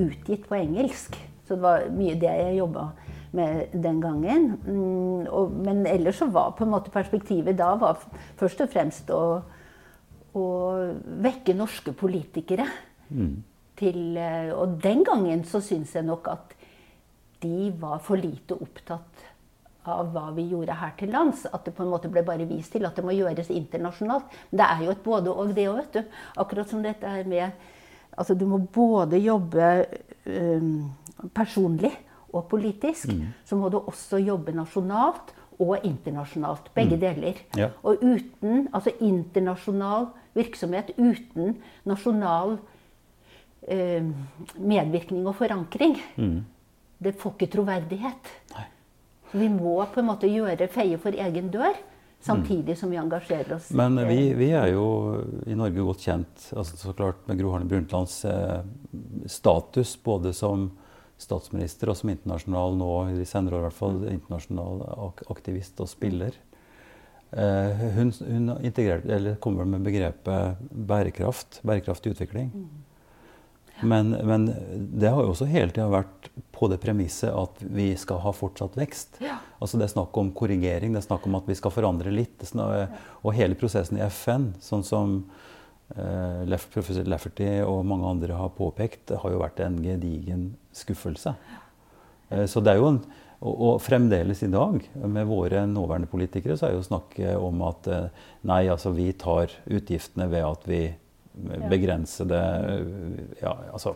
[0.02, 1.16] utgitt på engelsk.
[1.48, 3.05] Så det var mye det jeg jobba med
[3.36, 4.48] den gangen.
[4.66, 8.00] Mm, men ellers så var på en måte perspektivet da var
[8.40, 9.24] først og fremst å,
[10.36, 10.48] å
[11.26, 12.68] vekke norske politikere
[13.76, 16.54] til eh, Og den gangen så syns jeg nok at
[17.44, 19.26] de var for lite opptatt
[19.86, 21.46] av hva vi gjorde her til lands.
[21.54, 24.32] At det på en måte ble bare vist til at det må gjøres internasjonalt.
[24.50, 26.20] Men det er jo et både og, det òg, vet du.
[26.42, 27.72] Akkurat som dette er med
[28.16, 29.66] Altså, du må både jobbe
[30.24, 30.86] um,
[31.36, 31.90] personlig
[32.36, 33.12] og politisk.
[33.46, 36.70] Så må du også jobbe nasjonalt og internasjonalt.
[36.76, 37.40] Begge deler.
[37.58, 37.72] Ja.
[37.84, 42.58] Og uten altså internasjonal virksomhet, uten nasjonal
[43.68, 44.04] eh,
[44.60, 45.98] medvirkning og forankring,
[47.00, 48.32] det får ikke troverdighet.
[49.36, 51.76] Vi må på en måte gjøre feie for egen dør,
[52.26, 53.70] samtidig som vi engasjerer oss.
[53.76, 54.86] Men eh, vi, vi er jo
[55.48, 58.60] i Norge godt kjent altså så klart med Gro Harlem Brundtlands eh,
[59.30, 60.70] status både som
[61.22, 65.90] statsminister og som internasjonal nå i senere år i hvert fall, internasjonal ak aktivist og
[65.92, 66.36] spiller.
[67.36, 72.52] Eh, hun hun eller kommer med begrepet bærekraft, bærekraftig utvikling.
[73.82, 74.46] Men, men
[74.96, 78.78] det har jo også hele tida vært på det premisset at vi skal ha fortsatt
[78.80, 79.20] vekst.
[79.24, 79.42] Ja.
[79.60, 82.46] Altså Det er snakk om korrigering, det er snakk om at vi skal forandre litt.
[82.56, 85.18] Og hele prosessen i FN, sånn som
[85.94, 91.36] professor Lafferty og mange andre har påpekt, har jo vært en gedigen skuffelse.
[92.30, 93.00] Eh, så det er jo en,
[93.46, 97.88] og, og fremdeles i dag, med våre nåværende politikere, så er jo snakket om at
[97.92, 98.08] eh,
[98.50, 100.82] nei, altså vi tar utgiftene ved at vi
[101.70, 102.44] begrenser det
[103.42, 103.96] ja, altså,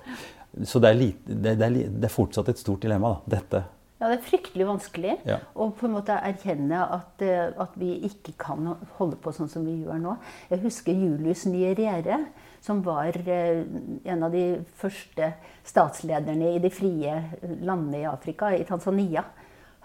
[0.65, 3.63] Så det er, lite, det, det, er, det er fortsatt et stort dilemma, da, dette.
[4.00, 5.40] Ja, det er fryktelig vanskelig Ja.
[5.56, 9.66] å på en måte erkjenne at, eh, at vi ikke kan holde på sånn som
[9.66, 10.18] vi gjør nå.
[10.50, 12.28] Jeg husker Julius Nyerere,
[12.62, 13.66] som var eh,
[14.06, 15.34] en av de første
[15.66, 17.14] statslederne i de frie
[17.62, 19.26] landene i Afrika, i Tanzania.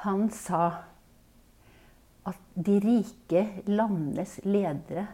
[0.07, 0.73] Han sa
[2.27, 5.09] at de rike landenes ledere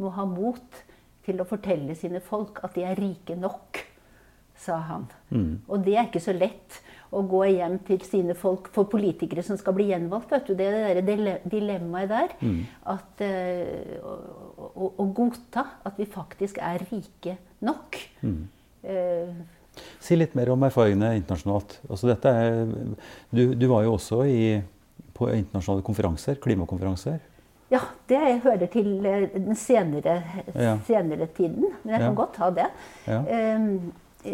[0.00, 0.82] må ha mot
[1.24, 3.78] til å fortelle sine folk at de er rike nok,
[4.56, 5.06] sa han.
[5.68, 6.80] Og det er ikke så lett
[7.12, 10.30] å gå hjem til sine folk for politikere som skal bli gjenvalgt.
[10.30, 10.54] vet du.
[10.54, 12.34] Det er det der dilemmaet der.
[12.86, 14.14] At, eh, å,
[14.76, 17.98] å, å godta at vi faktisk er rike nok.
[18.82, 19.32] Eh,
[20.02, 21.78] Si litt mer om erfaringene internasjonalt.
[21.88, 22.66] Altså dette er,
[23.32, 24.60] du, du var jo også i,
[25.16, 27.18] på internasjonale konferanser, klimakonferanser.
[27.70, 30.22] ja, det hører til eh, den senere,
[30.54, 30.76] Ja.
[30.86, 31.70] senere tiden.
[31.84, 32.14] Men jeg kan Ja.
[32.18, 32.66] godt ta det.
[33.06, 33.20] Ja.
[33.26, 33.68] Eh,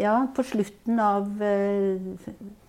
[0.01, 1.29] ja, på slutten av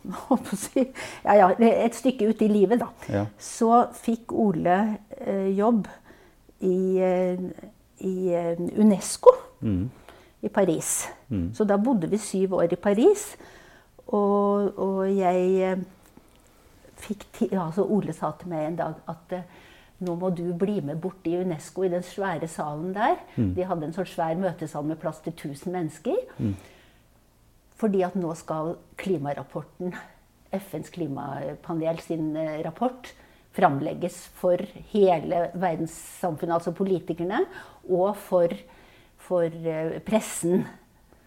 [1.25, 1.49] ja, ja,
[1.85, 2.89] Et stykke ute i livet, da.
[3.13, 3.25] Ja.
[3.39, 4.79] Så fikk Ole
[5.21, 5.87] eh, jobb
[6.61, 7.39] i, eh,
[8.07, 9.89] i eh, Unesco Mm.
[10.43, 11.09] i Paris.
[11.53, 13.25] Så da bodde vi syv år i Paris.
[14.07, 15.79] Og, og jeg eh,
[17.03, 19.35] fikk ti, altså Ole sa til meg en dag at
[19.99, 23.17] nå må du bli med bort i Unesco, i den svære salen der.
[23.35, 26.21] De hadde en sånn svær møtesal med plass til 1000 mennesker.
[27.79, 29.95] Fordi at nå skal klimarapporten,
[30.55, 33.13] FNs klimapanel sin eh, rapport,
[33.55, 34.61] framlegges for
[34.93, 37.45] hele verdenssamfunnet, altså politikerne,
[37.89, 38.55] og for,
[39.29, 40.67] for eh, pressen.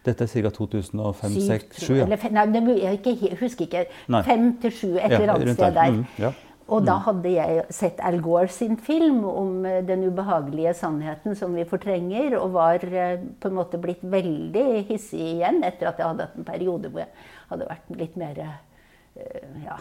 [0.02, 0.50] Dette er ca.
[0.50, 1.98] 2005 Syv, 6 7 jeg.
[1.98, 2.06] ja.
[2.06, 3.84] Eller nei, jeg, husker ikke.
[4.10, 4.22] Nei.
[4.26, 5.94] Fem til sju, et eller annet sted der.
[5.94, 6.32] Mm, ja.
[6.72, 11.56] Og da hadde jeg sett Al Gore sin film om eh, den ubehagelige sannheten som
[11.56, 16.08] vi fortrenger, og var eh, på en måte blitt veldig hissig igjen etter at jeg
[16.08, 17.10] hadde hatt en periode hvor jeg
[17.50, 19.76] hadde vært litt mer eh, ja,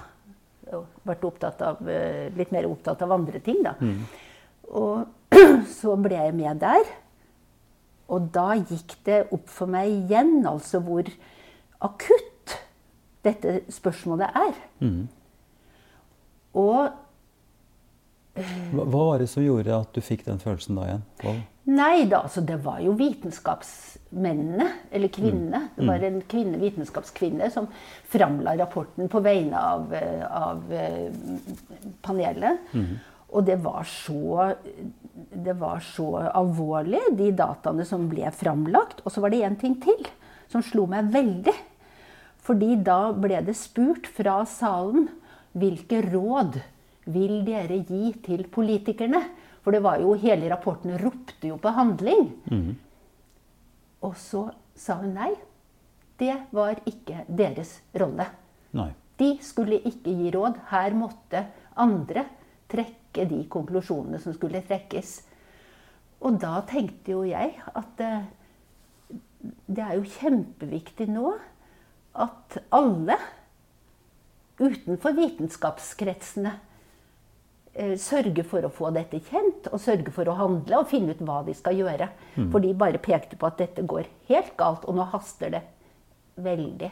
[1.08, 1.80] vært opptatt av,
[2.36, 3.64] litt mer opptatt av andre ting.
[3.64, 3.78] Da.
[4.76, 5.38] Og
[5.80, 6.92] så ble jeg med der.
[8.12, 11.08] Og da gikk det opp for meg igjen altså hvor
[11.82, 12.58] akutt
[13.24, 14.62] dette spørsmålet er.
[16.58, 16.92] Og
[18.32, 21.02] Hva, hva var det som gjorde at du fikk den følelsen da igjen?
[21.20, 21.34] Hva?
[21.72, 25.60] Nei da, altså det var jo vitenskapsmennene, eller kvinnene.
[25.76, 27.68] Det var en kvinne, vitenskapskvinne som
[28.10, 30.64] framla rapporten på vegne av, eh, av
[32.02, 32.02] panelet.
[32.72, 32.96] panelet.
[33.32, 34.56] Og det var så
[35.32, 39.04] det var så alvorlig, de dataene som ble framlagt.
[39.06, 40.08] Og så var det én ting til
[40.52, 41.56] som slo meg veldig.
[42.42, 45.08] Fordi da ble det spurt fra salen
[45.58, 46.60] hvilke råd
[47.12, 49.22] vil dere gi til politikerne?
[49.62, 52.28] For det var jo, hele rapporten ropte jo på handling.
[54.02, 55.32] Og så sa hun nei.
[56.18, 58.28] Det var ikke deres rolle.
[58.78, 58.92] Nei.
[59.18, 60.58] De skulle ikke gi råd.
[60.70, 61.46] Her måtte
[61.82, 62.26] andre
[62.72, 65.20] trekke de konklusjonene som skulle trekkes.
[66.22, 68.26] Og da tenkte jo jeg at eh,
[69.42, 71.34] det er jo kjempeviktig nå
[72.22, 73.18] at alle
[74.62, 76.58] utenfor vitenskapskretsene
[78.02, 81.38] sørge for å få dette kjent og sørge for å handle og finne ut hva
[81.48, 82.10] de skal gjøre.
[82.52, 85.62] For de bare pekte på at dette går helt galt, og nå haster det
[86.36, 86.92] veldig.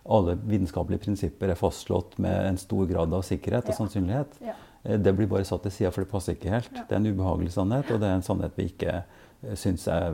[0.09, 3.77] alle vitenskapelige prinsipper er fastslått med en stor grad av sikkerhet og Ja.
[3.77, 4.39] sannsynlighet.
[4.85, 4.93] Ja.
[4.95, 6.71] Eh, Det blir bare satt til side, for det passer ikke helt.
[6.73, 10.13] Det er en ubehagelig sannhet, og det er en sannhet vi ikke eh, syns er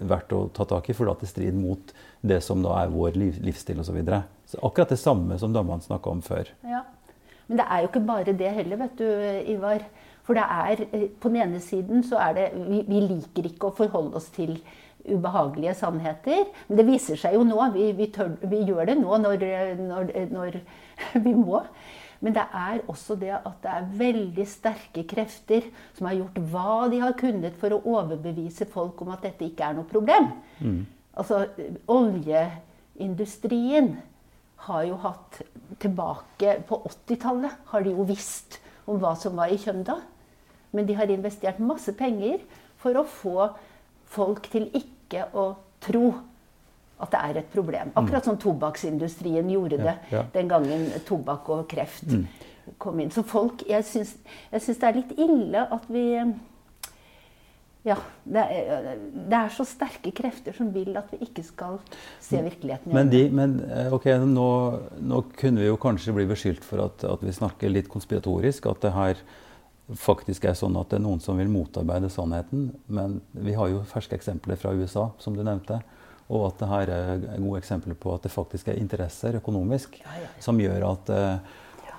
[0.00, 3.16] verdt å ta tak i, for at det strider mot det som da er vår
[3.16, 3.90] liv, livsstil osv.
[3.90, 4.22] Så videre.
[4.46, 6.48] så akkurat det samme som damene snakka om før.
[6.64, 6.82] Ja.
[7.46, 9.06] Men det er jo ikke bare det heller, vet du,
[9.52, 9.84] Ivar.
[10.26, 13.68] For det er, eh, på den ene siden så er det vi, vi liker ikke
[13.68, 14.56] å forholde oss til
[15.06, 16.48] ubehagelige sannheter.
[16.68, 17.60] Men det viser seg jo nå.
[17.76, 19.44] Vi, vi, tør, vi gjør det nå når,
[19.78, 20.58] når, når
[21.28, 21.60] vi må.
[22.20, 26.76] Men det er også det at det er veldig sterke krefter som har gjort hva
[26.92, 30.30] de har kunnet for å overbevise folk om at dette ikke er noe problem.
[31.16, 31.46] Altså,
[31.92, 33.96] Oljeindustrien
[34.66, 35.42] har jo hatt
[35.82, 39.98] Tilbake på 80-tallet har de jo visst om hva som var i Kjømda.
[40.72, 42.38] Men de har investert masse penger
[42.80, 43.48] for å få
[44.14, 45.48] folk til ikke å
[45.84, 46.12] tro
[46.96, 47.92] at det er et problem.
[47.98, 50.24] Akkurat som tobakksindustrien gjorde det Ja, ja.
[50.32, 52.08] den gangen tobakk og kreft
[52.78, 53.12] kom inn.
[53.14, 54.16] Så folk Jeg syns,
[54.52, 56.06] jeg syns det er litt ille at vi
[57.86, 58.00] Ja.
[58.24, 58.96] Det er,
[59.30, 61.76] det er så sterke krefter som vil at vi ikke skal
[62.18, 62.92] se virkeligheten.
[62.92, 64.48] Men, de, men eh, ok, nå,
[64.98, 68.66] nå kunne vi jo kanskje bli beskyldt for at, at vi snakker litt konspiratorisk.
[68.66, 69.22] At det her
[69.94, 72.72] faktisk er sånn at det er noen som vil motarbeide sannheten.
[72.90, 75.78] Men vi har jo ferske eksempler fra USA, som du nevnte.
[76.32, 80.14] Og at det her er gode eksempler på at det faktisk er interesser økonomisk Ja,
[80.16, 80.30] ja, ja.
[80.42, 81.52] som gjør at, eh,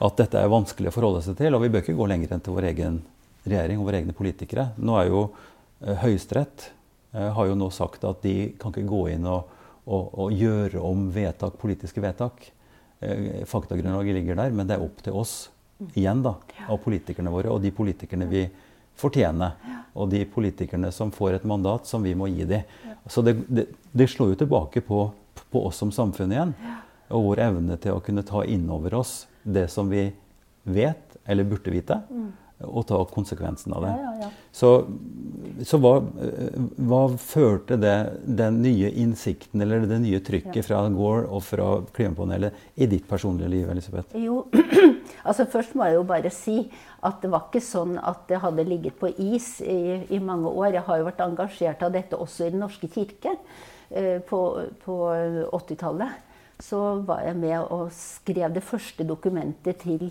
[0.07, 1.55] at dette er vanskelig å forholde seg til.
[1.55, 2.99] Og vi bør ikke gå lenger enn til vår egen
[3.47, 4.69] regjering og våre egne politikere.
[4.83, 5.23] Nå er jo
[5.79, 6.69] eh, Høyesterett
[7.15, 9.47] eh, har jo nå sagt at de kan ikke gå inn og,
[9.87, 12.51] og, og gjøre om vedtak, politiske vedtak.
[12.97, 15.33] Faktagrunnlaget ligger der, men det er opp til oss
[15.93, 16.31] igjen da,
[16.65, 18.47] av politikerne våre og de politikerne vi
[18.97, 19.57] fortjener.
[19.97, 22.67] Og de politikerne som får et mandat som vi må gi dem.
[23.10, 25.07] Så det, det, det slår jo tilbake på,
[25.53, 26.53] på oss som samfunn igjen.
[27.10, 30.10] Og vår evne til å kunne ta inn over oss det som vi
[30.67, 32.01] vet, eller burde vite,
[32.65, 33.91] og ta konsekvensen av det.
[33.93, 34.29] Ja, ja, ja.
[34.57, 34.69] Så,
[35.67, 35.93] så hva,
[36.89, 42.57] hva førte det, den nye innsikten eller det nye trykket fra Gore og fra klimapanelet
[42.75, 44.17] i ditt personlige liv, Elisabeth?
[44.17, 44.47] Jo,
[45.27, 46.59] altså først må jeg jo bare si
[47.05, 50.71] at det var ikke sånn at det hadde ligget på is i, i mange år.
[50.79, 53.37] Jeg har jo vært engasjert av dette også i Den norske kirke.
[53.93, 54.41] Eh, På,
[54.83, 54.95] på
[55.53, 56.25] 80-tallet
[56.59, 60.09] så var jeg med og skrev det første dokumentet til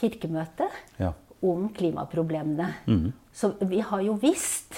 [0.00, 0.70] Kirkemøtet.
[0.98, 1.12] Ja.
[1.42, 2.68] Om klimaproblemene.
[2.86, 3.12] Mm.
[3.32, 4.74] Så vi har jo visst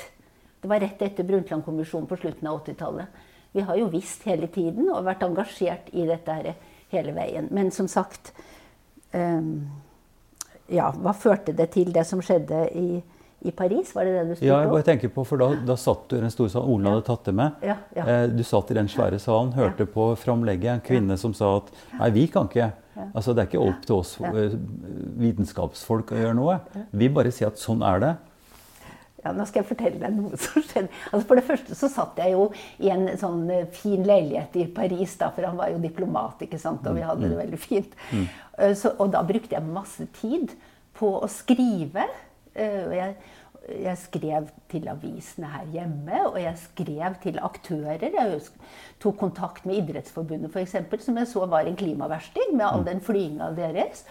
[0.65, 3.07] Det var rett etter Brundtland-kommisjonen på slutten av 80-tallet.
[3.53, 6.55] Vi har jo visst hele tiden og vært engasjert i dette her
[6.89, 7.51] hele veien.
[7.53, 8.33] Men som sagt
[9.13, 9.67] um,
[10.73, 13.03] Ja, hva førte det til, det som skjedde i,
[13.45, 13.91] i Paris?
[13.95, 16.17] Var det det du spurte Ja, jeg bare tenker på, for da, da satt du
[16.17, 16.71] i den store salen.
[16.73, 17.61] Olen hadde tatt det med.
[17.67, 18.05] Ja, ja.
[18.09, 20.71] Eh, Du satt i den svære salen, hørte på framlegget.
[20.79, 22.71] En kvinne som sa at nei, vi kan ikke.
[23.15, 24.55] Altså, det er ikke opp til oss eh,
[25.21, 26.59] vitenskapsfolk å gjøre noe.
[26.95, 28.13] Vi bare sier at sånn er det.
[29.25, 30.91] Ja, nå skal jeg fortelle deg noe som skjedde.
[31.11, 32.51] Altså For det første så satt jeg jo
[32.85, 36.61] i en sånn eh, fin leilighet i Paris, da, for han var jo diplomat, ikke
[36.61, 37.97] sant, og vi hadde det veldig fint.
[38.13, 38.27] Mm.
[38.79, 40.53] Så, og da brukte jeg masse tid
[40.95, 42.05] på å skrive.
[42.55, 43.17] Eh, Og jeg,
[43.81, 48.03] jeg skrev til avisene her hjemme, og jeg skrev til aktører.
[48.13, 48.41] Jeg
[49.01, 53.51] tok kontakt med Idrettsforbundet, f.eks., som jeg så var en klimaversting med all den flyginga
[53.57, 54.05] deres.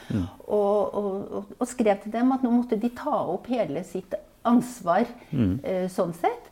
[0.48, 4.16] Og, og, og, og skrev til dem at nå måtte de ta opp hele sitt
[4.44, 5.06] ansvar
[5.64, 6.50] eh, sånn sett.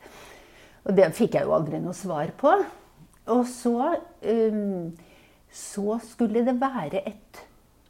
[0.86, 2.54] Og det fikk jeg jo aldri noe svar på.
[3.30, 3.94] Og så,
[4.26, 4.88] um,
[5.54, 7.42] så skulle det være et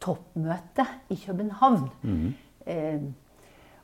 [0.03, 1.87] toppmøte i København.
[2.67, 3.01] Eh,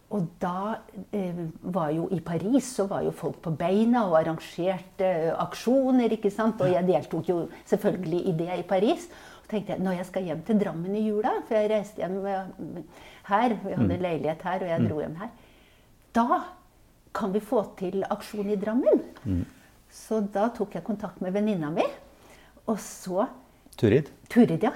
[0.08, 0.78] og da
[1.12, 6.14] eh, var jo i Paris så var jo folk på beina og arrangerte eh, aksjoner.
[6.16, 6.62] ikke sant?
[6.64, 9.04] Og jeg deltok jo selvfølgelig i det i Paris.
[9.42, 12.16] Og tenkte jeg, når jeg skal hjem til Drammen i jula, for jeg reiste hjem
[12.24, 15.36] eh, her, vi hadde leilighet her, og jeg dro hjem her,
[16.16, 16.40] da
[17.18, 19.04] kan vi få til aksjon i Drammen.
[19.92, 21.84] Så da tok jeg kontakt med venninna mi,
[22.68, 23.28] og så
[23.78, 24.08] Turid?
[24.32, 24.72] Turid, ja.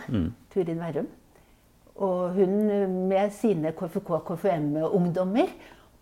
[0.52, 1.08] Turid Verrum.
[1.96, 2.54] Og hun
[3.08, 5.50] med sine KFK-KFUM-ungdommer.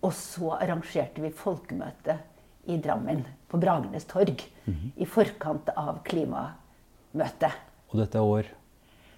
[0.03, 2.19] Og så arrangerte vi folkemøte
[2.71, 4.41] i Drammen, på Bragernes torg.
[4.97, 7.53] I forkant av klimamøtet.
[7.91, 8.49] Og dette er år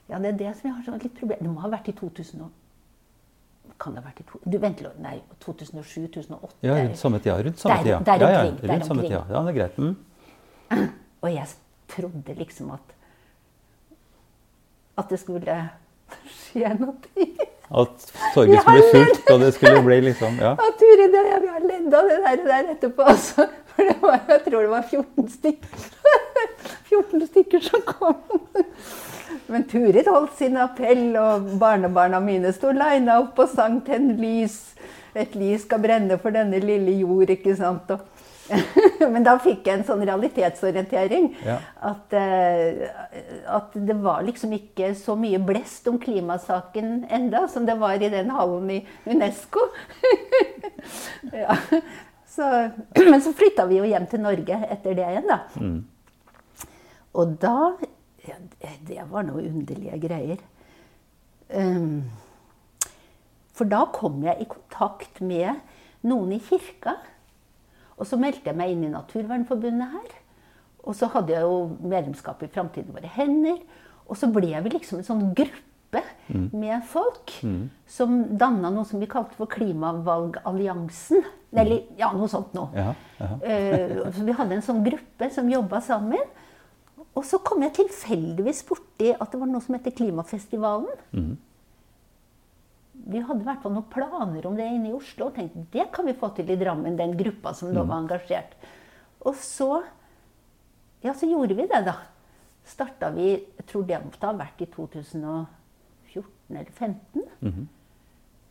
[0.09, 1.95] Ja, det er det som jeg har sånn litt problem Det må ha vært i
[1.97, 6.51] 2000 og Kan det ha vært i to, du, vent, nei, 2007-2008?
[6.65, 7.37] Ja, rundt samme tida.
[7.45, 9.21] Rundt samme Der- der, omkring, ja, ja, rundt samme tida.
[9.29, 9.79] Ja, det er greit.
[9.79, 10.89] Mm.
[11.23, 11.47] Og jeg
[11.89, 12.97] trodde liksom at
[14.99, 15.71] At det skulle
[16.29, 17.49] skje noe.
[17.73, 20.53] At torget skulle bli fullt, og det skulle bli liksom Ja.
[20.61, 23.07] Ja, Turid og jeg vi har ledd av det der, der etterpå.
[23.15, 23.47] Altså.
[23.73, 25.87] For det var, jeg tror det var 14 stykker.
[26.91, 28.19] 14 stykker som kom.
[29.49, 34.61] Men Turid holdt sin appell, og barnebarna mine sto lina opp og sang 'Tenn lys'.
[35.15, 37.91] Et lys skal brenne for denne lille jord, ikke sant.
[37.91, 38.12] Og
[39.13, 41.29] Men da fikk jeg en sånn realitetsorientering.
[41.47, 41.57] Ja.
[41.93, 42.89] At, eh,
[43.47, 48.11] at det var liksom ikke så mye blest om klimasaken enda som det var i
[48.13, 49.63] den hallen i Unesco.
[51.45, 51.57] ja.
[52.29, 52.49] så,
[52.99, 55.41] men så flytta vi jo hjem til Norge etter det igjen, da.
[57.19, 57.57] Og da
[58.27, 60.39] ja, det- Det var noe underlige greier.
[61.53, 62.05] Um,
[63.53, 65.59] for da kom jeg i kontakt med
[66.09, 66.95] noen i kirka.
[67.99, 70.15] Og så meldte jeg meg inn i Naturvernforbundet her.
[70.83, 73.61] Og så hadde jeg jo medlemskap i Framtiden våre hender.
[74.09, 76.03] Og så ble vi liksom en sånn gruppe
[76.33, 77.35] med folk
[77.91, 81.23] som danna noe som vi kalte for Klimavalgalliansen.
[81.53, 82.73] Eller ja, noe sånt noe.
[82.73, 83.29] Ja, ja.
[83.37, 86.23] uh, så vi hadde en sånn gruppe som jobba sammen.
[87.13, 90.95] Og så kom jeg tilfeldigvis borti at det var noe som heter Klimafestivalen.
[92.93, 95.31] Vi hadde i hvert fall noen planer om det inne i Oslo.
[95.31, 98.55] og tenkte det kan vi få til i Drammen, den gruppa som da var engasjert.
[99.25, 99.83] Og så
[101.03, 101.97] ja, så gjorde vi det, da.
[102.65, 105.49] Starta vi Jeg tror det måtte ha vært i 2014
[106.53, 107.69] eller 2015.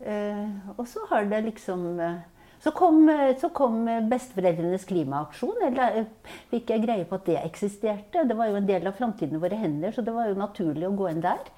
[0.01, 2.23] Eh, og så har det liksom eh,
[2.62, 5.62] så kom, eh, så kom eh, Besteforeldrenes klimaaksjon.
[5.67, 6.06] Eller
[6.51, 8.25] fikk jeg greie på at det eksisterte.
[8.27, 10.95] Det var jo en del av Framtiden våre hender, så det var jo naturlig å
[10.97, 11.54] gå inn der.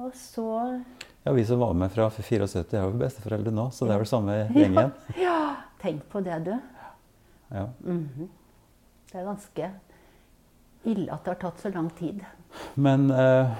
[0.00, 0.48] Og så
[1.22, 4.08] ja, vi som var med fra 74, er jo besteforeldre nå, så det er vel
[4.08, 4.92] samme gjengen.
[5.20, 5.40] Ja,
[5.82, 6.54] tenk på det, du.
[7.50, 7.66] Ja.
[7.80, 9.72] Det er ganske
[10.88, 12.22] ille at det har tatt så lang tid.
[12.80, 13.50] Men eh,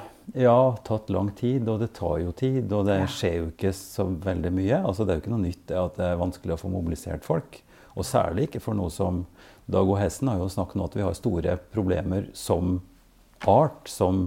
[0.41, 2.71] ja, tatt lang tid, og det tar jo tid.
[2.73, 4.81] Og det skjer jo ikke så veldig mye.
[4.81, 7.61] Altså, det er jo ikke noe nytt at det er vanskelig å få mobilisert folk.
[7.99, 9.25] Og særlig ikke for noe som
[9.71, 12.81] Dag og Hessen har jo snakket om at vi har store problemer som
[13.47, 14.25] art, som,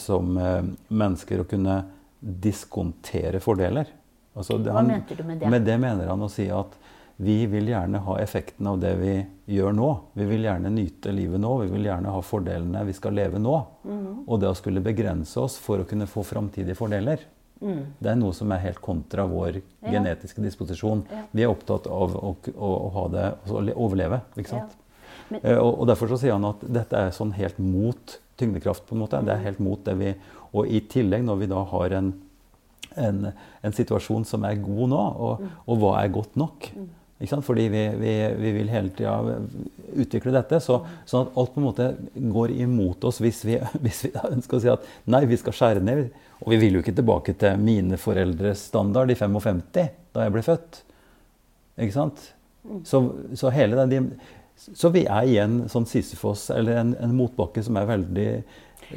[0.00, 1.82] som eh, mennesker, å kunne
[2.24, 3.86] diskontere fordeler.
[4.34, 5.50] Altså, Hva mente du med det?
[5.52, 6.74] Med det mener han å si at
[7.22, 9.12] vi vil gjerne ha effekten av det vi
[9.54, 9.90] gjør nå.
[10.18, 11.52] Vi vil gjerne nyte livet nå.
[11.62, 13.54] Vi vil gjerne ha fordelene vi skal leve nå.
[13.86, 14.24] Mm.
[14.26, 17.22] Og det å skulle begrense oss for å kunne få framtidige fordeler,
[17.64, 19.62] det er noe som er helt kontra vår Mm.
[19.86, 19.90] Ja.
[20.00, 21.04] genetiske disposisjon.
[21.10, 21.22] Ja.
[21.32, 24.20] Vi er opptatt av å, å, å ha det, altså overleve.
[24.36, 24.74] ikke sant?
[25.30, 28.84] Men- Eh, og, og Derfor så sier han at dette er sånn helt mot tyngdekraft.
[28.86, 29.22] på en måte.
[29.24, 30.14] Det er helt mot det vi
[30.54, 32.14] Og i tillegg, når vi da har en
[32.94, 33.30] en,
[33.60, 36.68] en situasjon som er god nå, og, og hva er godt nok.
[37.20, 37.46] Ikke sant?
[37.46, 39.16] Fordi vi, vi, vi vil hele tida
[40.02, 41.88] utvikle dette, så, sånn at alt på en måte
[42.34, 45.84] går imot oss hvis vi, hvis vi ønsker å si at nei, vi skal skjære
[45.84, 46.06] ned.
[46.42, 50.44] Og vi vil jo ikke tilbake til mine foreldres standard i 55, da jeg ble
[50.44, 50.80] født.
[51.80, 52.30] Ikke sant?
[52.88, 53.00] Så,
[53.36, 54.10] så hele den
[54.56, 58.28] Så vi er igjen en sånn Sisyfos, eller en, en motbakke som er veldig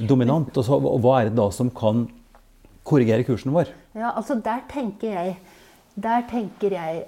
[0.08, 0.52] dominant.
[0.54, 2.06] Og, så, og hva er det da som kan
[2.88, 3.72] korrigere kursen vår?
[3.98, 5.38] Ja, altså der tenker jeg
[5.98, 7.08] Der tenker jeg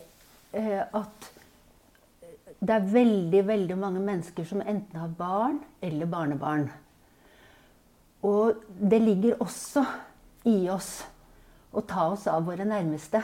[0.58, 1.28] eh, at
[2.60, 6.66] det er veldig, veldig mange mennesker som enten har barn eller barnebarn.
[8.28, 8.58] Og
[8.91, 9.86] det ligger også
[10.50, 11.06] i oss
[11.72, 13.22] å ta oss av våre nærmeste.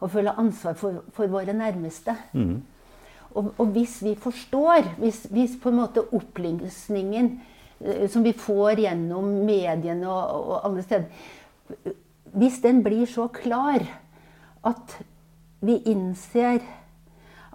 [0.00, 2.16] Og føle ansvar for, for våre nærmeste.
[3.34, 7.32] Og, og hvis vi forstår, hvis, hvis på en måte opplysningen
[7.80, 11.94] eh, som vi får gjennom mediene og, og alle steder
[12.34, 13.84] Hvis den blir så klar
[14.66, 14.96] at
[15.60, 16.60] vi innser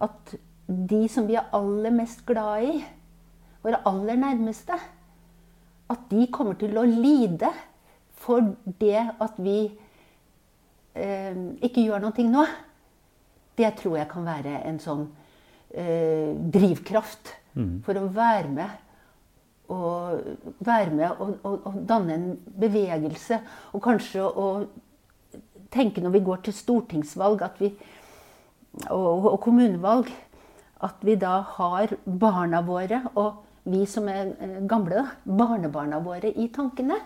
[0.01, 0.35] at
[0.67, 2.83] de som vi er aller mest glad i,
[3.63, 4.77] våre aller nærmeste,
[5.89, 7.51] at de kommer til å lide
[8.25, 9.59] for det at vi
[10.95, 12.45] eh, ikke gjør noe nå,
[13.55, 15.05] det tror jeg kan være en sånn
[15.75, 17.35] eh, drivkraft
[17.85, 18.81] for å være med
[19.71, 20.19] og
[20.65, 22.25] være med og, og, og danne en
[22.61, 23.39] bevegelse.
[23.73, 24.49] Og kanskje å
[25.73, 27.71] tenke når vi går til stortingsvalg at vi,
[28.89, 30.11] og, og kommunevalg,
[30.85, 36.29] at vi da har barna våre og vi som er eh, gamle, da, barnebarna våre
[36.29, 36.99] i tankene.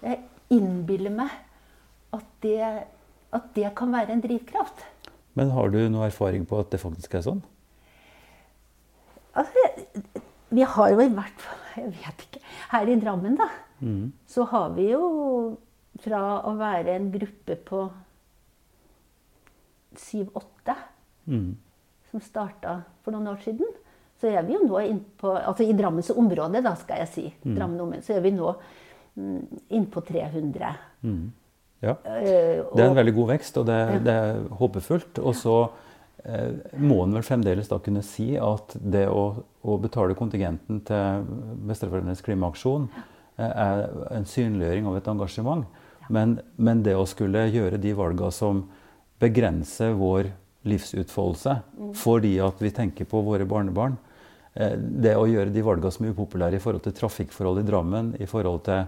[0.00, 0.22] Jeg
[0.54, 1.34] innbiller meg
[2.16, 2.86] at det,
[3.36, 4.86] at det kan være en drivkraft.
[5.36, 7.42] Men har du noe erfaring på at det faktisk er sånn?
[9.34, 9.52] Altså,
[10.50, 12.40] vi har jo i hvert fall Jeg vet ikke.
[12.72, 13.46] Her i Drammen, da,
[14.26, 15.56] så har vi jo
[16.02, 16.18] fra
[16.48, 17.84] å være en gruppe på
[19.96, 20.74] syv-åtte
[22.10, 23.66] som starta for noen år siden,
[24.20, 27.80] så er vi jo nå innpå Altså i Drammens område, da skal jeg si, Drammen
[27.80, 28.50] område, så er vi nå
[29.16, 30.72] mm, inn på 300.
[31.80, 31.94] Ja.
[32.04, 35.18] Eh, Det er en veldig god vekst, og det, det er håpefullt.
[35.24, 35.54] Og så
[36.76, 39.22] må en vel fremdeles da kunne si at det å,
[39.64, 41.24] å betale kontingenten til
[41.68, 42.88] Besteforeldrenes klimaaksjon
[43.38, 45.64] eh, er en synliggjøring av et engasjement.
[46.10, 48.64] Men, men det å skulle gjøre de valgene som
[49.22, 50.32] begrenser vår
[50.68, 51.54] livsutfoldelse
[51.96, 53.96] fordi at vi tenker på våre barnebarn,
[54.54, 58.12] eh, det å gjøre de valgene som er upopulære i forhold til trafikkforhold i Drammen,
[58.20, 58.84] i forhold til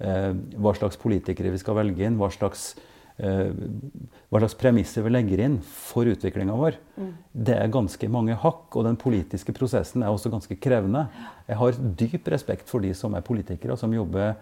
[0.00, 5.12] eh, hva slags politikere vi skal velge inn, hva slags, eh, hva slags premisser vi
[5.12, 6.78] legger inn for utviklinga vår,
[7.32, 8.68] det er ganske mange hakk.
[8.78, 11.06] Og den politiske prosessen er også ganske krevende.
[11.48, 14.34] Jeg har dyp respekt for de som er politikere, og som jobber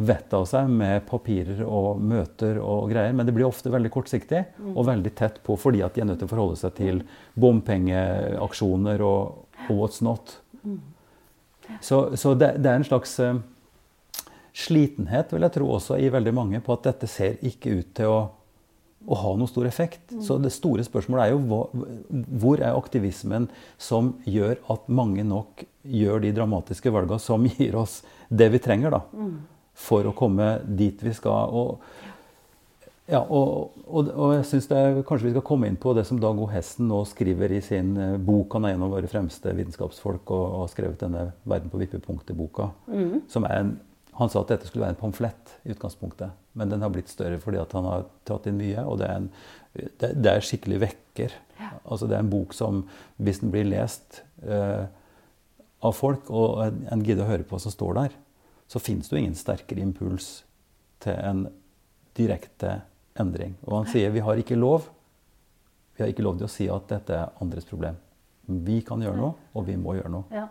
[0.00, 4.40] vettet av seg med papirer og møter og greier, men det blir ofte veldig kortsiktig
[4.72, 7.02] og veldig tett på fordi at de er nødt til å forholde seg til
[7.40, 10.38] bompengeaksjoner og, og what's not.
[11.84, 13.36] Så, så det, det er en slags eh,
[14.60, 18.12] slitenhet, vil jeg tro, også i veldig mange på at dette ser ikke ut til
[18.12, 18.18] å,
[19.06, 20.12] å ha noe stor effekt.
[20.22, 21.62] Så det store spørsmålet er jo hva,
[22.42, 23.48] hvor er aktivismen
[23.80, 28.94] som gjør at mange nok gjør de dramatiske valgene som gir oss det vi trenger
[28.98, 29.02] da,
[29.74, 31.54] for å komme dit vi skal.
[31.56, 32.06] Og,
[33.10, 36.20] ja, og, og, og jeg synes er, Kanskje vi skal komme inn på det som
[36.22, 36.46] Dag O.
[36.52, 38.54] Hesten nå skriver i sin eh, bok.
[38.54, 42.70] Han er en av våre fremste vitenskapsfolk og, har skrevet denne 'Verden på vippepunktet'-boka.
[43.32, 43.72] som er en
[44.20, 47.40] han sa at dette skulle være en pamflett i utgangspunktet, men den har blitt større
[47.40, 48.84] fordi at han har tatt inn mye.
[48.84, 49.30] Og det er, en,
[49.72, 51.36] det, det er skikkelig vekker.
[51.84, 52.82] Altså Det er en bok som,
[53.16, 54.84] hvis den blir lest eh,
[55.80, 58.16] av folk, og en, en gidder å høre på som står der,
[58.70, 60.30] så finnes det jo ingen sterkere impuls
[61.02, 61.46] til en
[62.16, 62.82] direkte
[63.18, 63.56] endring.
[63.66, 64.88] Og han sier vi har ikke lov
[65.96, 67.96] vi har ikke lov til å si at dette er andres problem.
[68.48, 70.24] Vi kan gjøre noe, og vi må gjøre noe.
[70.32, 70.46] Ja.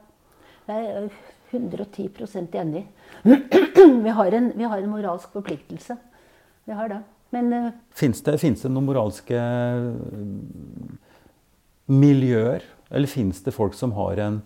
[0.67, 1.07] Det er
[1.51, 2.85] 110% enig.
[4.03, 5.95] Vi har, en, vi har en moralsk forpliktelse.
[6.69, 6.99] Vi har det.
[7.33, 10.97] Men eh, Fins det, det noen moralske mm,
[11.89, 12.65] miljøer?
[12.89, 14.39] Eller fins det folk som har en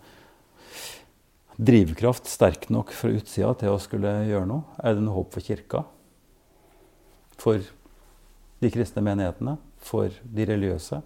[1.55, 4.65] drivkraft sterk nok fra utsida til å skulle gjøre noe?
[4.83, 5.83] Er det noe håp for kirka?
[7.39, 7.63] For
[8.63, 9.57] de kristne menighetene?
[9.83, 11.01] For de religiøse?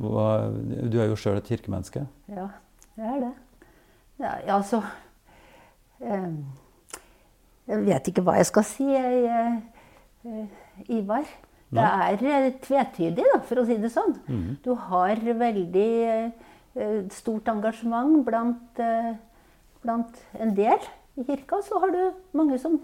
[0.00, 2.06] Du er jo sjøl et kirkemenneske.
[2.30, 2.48] ja,
[2.96, 3.32] det er det.
[4.20, 4.82] Ja, altså
[6.04, 6.32] eh,
[7.70, 9.54] Jeg vet ikke hva jeg skal si, jeg, eh,
[10.28, 11.28] eh, Ivar.
[11.70, 14.16] Det er eh, tvetydig, da, for å si det sånn.
[14.64, 15.90] Du har veldig
[17.10, 18.80] stort engasjement blant,
[19.82, 20.84] blant en del
[21.18, 21.60] i kirka.
[21.66, 22.02] Så har du
[22.36, 22.76] mange som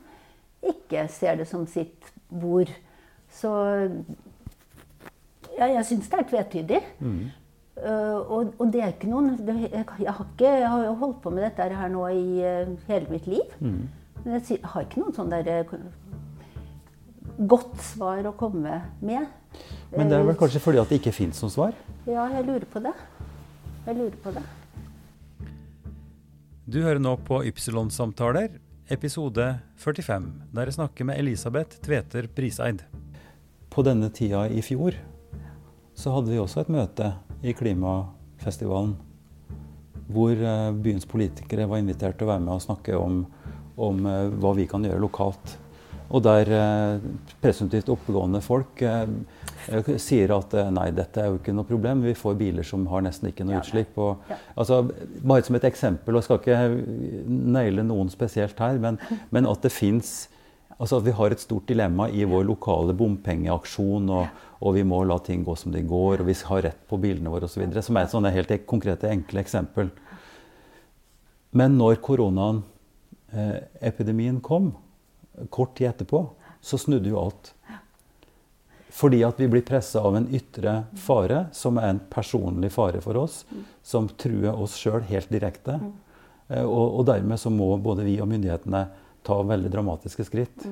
[0.66, 2.70] ikke ser det som sitt, bord.
[3.30, 3.50] Så
[5.56, 6.80] ja, jeg syns det er tvetydig.
[7.02, 7.28] Uh,
[7.76, 11.32] og, og det er ikke noen jeg, jeg, har ikke, jeg har jo holdt på
[11.34, 13.56] med dette her nå i uh, hele mitt liv.
[13.60, 15.74] Men jeg, har ikke noen sånn der uh,
[17.36, 19.28] godt svar å komme med.
[19.92, 21.76] Men det er vel kanskje fordi at det ikke fins noe svar?
[22.08, 22.94] Ja, jeg lurer på det.
[23.86, 24.44] Jeg lurer på det.
[26.66, 28.56] Du hører nå på Ypsilon-samtaler,
[28.90, 29.44] episode
[29.78, 30.24] 45,
[30.56, 32.82] der jeg snakker med Elisabeth Tveter Priseid.
[33.70, 34.96] På denne tida i fjor
[35.96, 37.12] så hadde vi også et møte
[37.42, 38.96] i klimafestivalen.
[40.06, 43.24] Hvor eh, byens politikere var invitert til å være med og snakke om,
[43.76, 45.56] om eh, hva vi kan gjøre lokalt.
[46.14, 47.08] Og der eh,
[47.42, 49.08] presumptivt oppegående folk eh,
[49.98, 53.32] sier at nei, dette er jo ikke noe problem, vi får biler som har nesten
[53.32, 53.98] ikke noe utslipp.
[53.98, 54.38] Og, Ja.
[54.54, 54.84] altså,
[55.26, 57.26] bare som et eksempel, og jeg skal ikke
[57.58, 59.00] naile noen spesielt her, men,
[59.34, 60.28] men at det fins
[60.76, 65.04] Altså at vi har et stort dilemma i vår lokale bompengeaksjon, og, og vi må
[65.04, 67.82] la ting gå som de går, og vi har rett på bilene våre osv.
[67.84, 69.86] Som er sånne helt konkrete, enkle eksempel.
[71.56, 74.66] Men når koronaepidemien kom,
[75.50, 76.20] kort tid etterpå,
[76.64, 77.52] så snudde jo alt.
[78.96, 83.16] Fordi at vi blir pressa av en ytre fare, som er en personlig fare for
[83.20, 83.44] oss,
[83.84, 85.80] som truer oss sjøl helt direkte.
[86.48, 88.86] Eh, Og, og dermed så må både vi og myndighetene
[89.26, 90.66] ta veldig dramatiske skritt.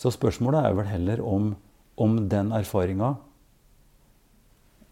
[0.00, 1.56] Så spørsmålet er vel heller om,
[2.00, 3.14] om den erfaringa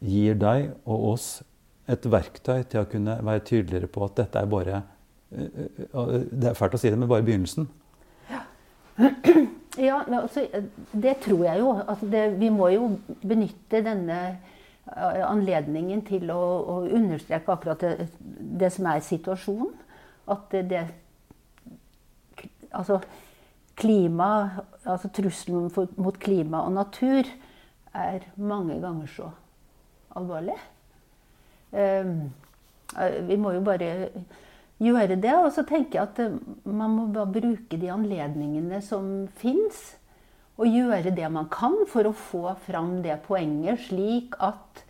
[0.04, 1.28] gir deg og oss
[1.88, 4.82] et verktøy til å kunne være tydeligere på at dette er bare
[5.32, 7.68] eh, eh, Det er fælt å si det, men bare begynnelsen.
[9.78, 10.42] Ja, altså,
[10.90, 11.68] det tror jeg jo.
[11.86, 12.88] Altså det, vi må jo
[13.22, 18.08] benytte denne eh, anledningen til å, å understreke akkurat det,
[18.58, 19.70] det som er situasjonen.
[20.28, 20.88] At det
[22.68, 22.98] Altså
[23.78, 24.30] klima
[24.88, 25.68] Altså trusselen
[26.00, 27.28] mot klima og natur
[27.92, 29.26] er mange ganger så
[30.16, 30.56] alvorlig.
[31.72, 32.30] Ehm,
[32.96, 34.08] eh, vi må jo bare
[34.80, 35.34] gjøre det.
[35.34, 39.96] Og så tenker jeg at eh, man må bare bruke de anledningene som fins.
[40.58, 44.82] Og gjøre det man kan for å få fram det poenget, slik at,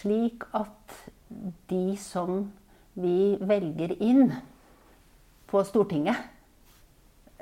[0.00, 0.96] slik at
[1.70, 2.48] de som
[2.98, 4.32] vi velger inn
[5.52, 6.18] på Stortinget,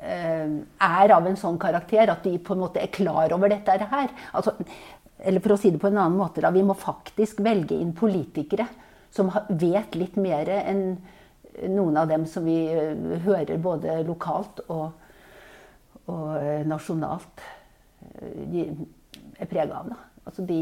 [0.01, 4.13] er av en sånn karakter at de på en måte er klar over dette her.
[4.33, 4.55] Altså,
[5.21, 7.93] eller for å si det på en annen måte, da, vi må faktisk velge inn
[7.97, 8.67] politikere
[9.13, 10.85] som vet litt mer enn
[11.69, 14.93] noen av dem som vi eh, hører både lokalt og,
[16.09, 18.67] og eh, nasjonalt eh, de
[19.41, 19.91] er prega av.
[19.91, 19.99] Da.
[20.29, 20.61] Altså de,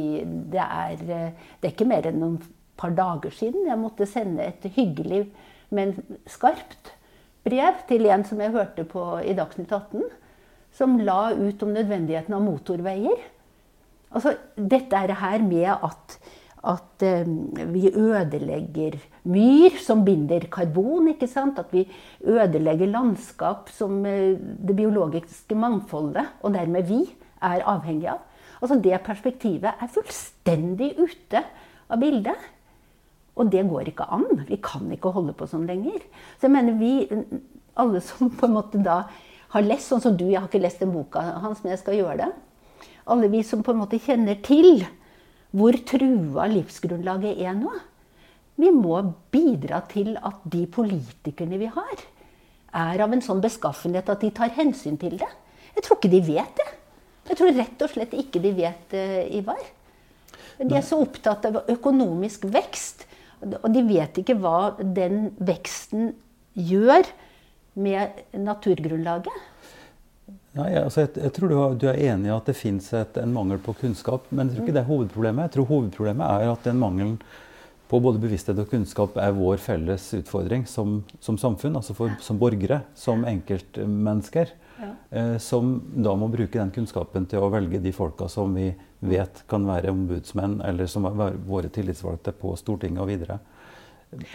[0.51, 2.39] det, er, eh, det er ikke mer enn noen
[2.79, 5.27] par dager siden jeg måtte sende et hyggelig,
[5.75, 5.95] men
[6.31, 6.95] skarpt
[7.49, 10.05] brev til en som jeg hørte på i Dagsnytt 18,
[10.79, 13.23] som la ut om nødvendigheten av motorveier.
[14.09, 16.17] Altså, dette er det her med at,
[16.73, 17.29] at eh,
[17.73, 18.97] vi ødelegger
[19.29, 21.11] myr som binder karbon.
[21.13, 21.59] ikke sant?
[21.61, 21.85] At vi
[22.25, 27.03] ødelegger landskap som eh, det biologiske mangfoldet, og dermed vi,
[27.39, 28.25] er avhengig av.
[28.59, 31.45] Altså, det perspektivet er fullstendig ute
[31.89, 32.49] av bildet.
[33.39, 34.27] Og det går ikke an.
[34.49, 36.03] Vi kan ikke holde på sånn lenger.
[36.39, 36.93] Så jeg mener vi,
[37.79, 39.05] alle som på en måte da
[39.55, 41.99] har lest, sånn som du, jeg har ikke lest den boka hans, men jeg skal
[42.01, 42.33] gjøre det.
[43.09, 44.85] Alle vi som på en måte kjenner til
[45.57, 47.73] hvor trua livsgrunnlaget er nå.
[48.59, 48.99] Vi må
[49.33, 52.05] bidra til at de politikerne vi har,
[52.75, 55.31] er av en sånn beskaffenhet at de tar hensyn til det.
[55.77, 56.69] Jeg tror ikke de vet det.
[57.31, 59.07] Jeg tror rett og slett ikke de vet det,
[59.39, 59.61] Ivar.
[60.59, 63.05] De er så opptatt av økonomisk vekst,
[63.43, 66.13] og de vet ikke hva den veksten
[66.59, 67.07] gjør
[67.79, 69.45] med naturgrunnlaget.
[70.59, 73.35] Nei, altså jeg, jeg tror du, har, du er enig i at det fins en
[73.35, 75.47] mangel på kunnskap, men jeg tror ikke det er hovedproblemet.
[75.47, 77.19] Jeg tror hovedproblemet er at den mangelen
[77.89, 82.41] på både bevissthet og kunnskap er vår felles utfordring som, som samfunn, altså for, som
[82.41, 84.53] borgere, som enkeltmennesker.
[85.11, 88.69] Eh, som da må bruke den kunnskapen til å velge de folka som vi
[89.01, 93.39] vet kan være ombudsmenn, eller som er våre tillitsvalgte på Stortinget og videre.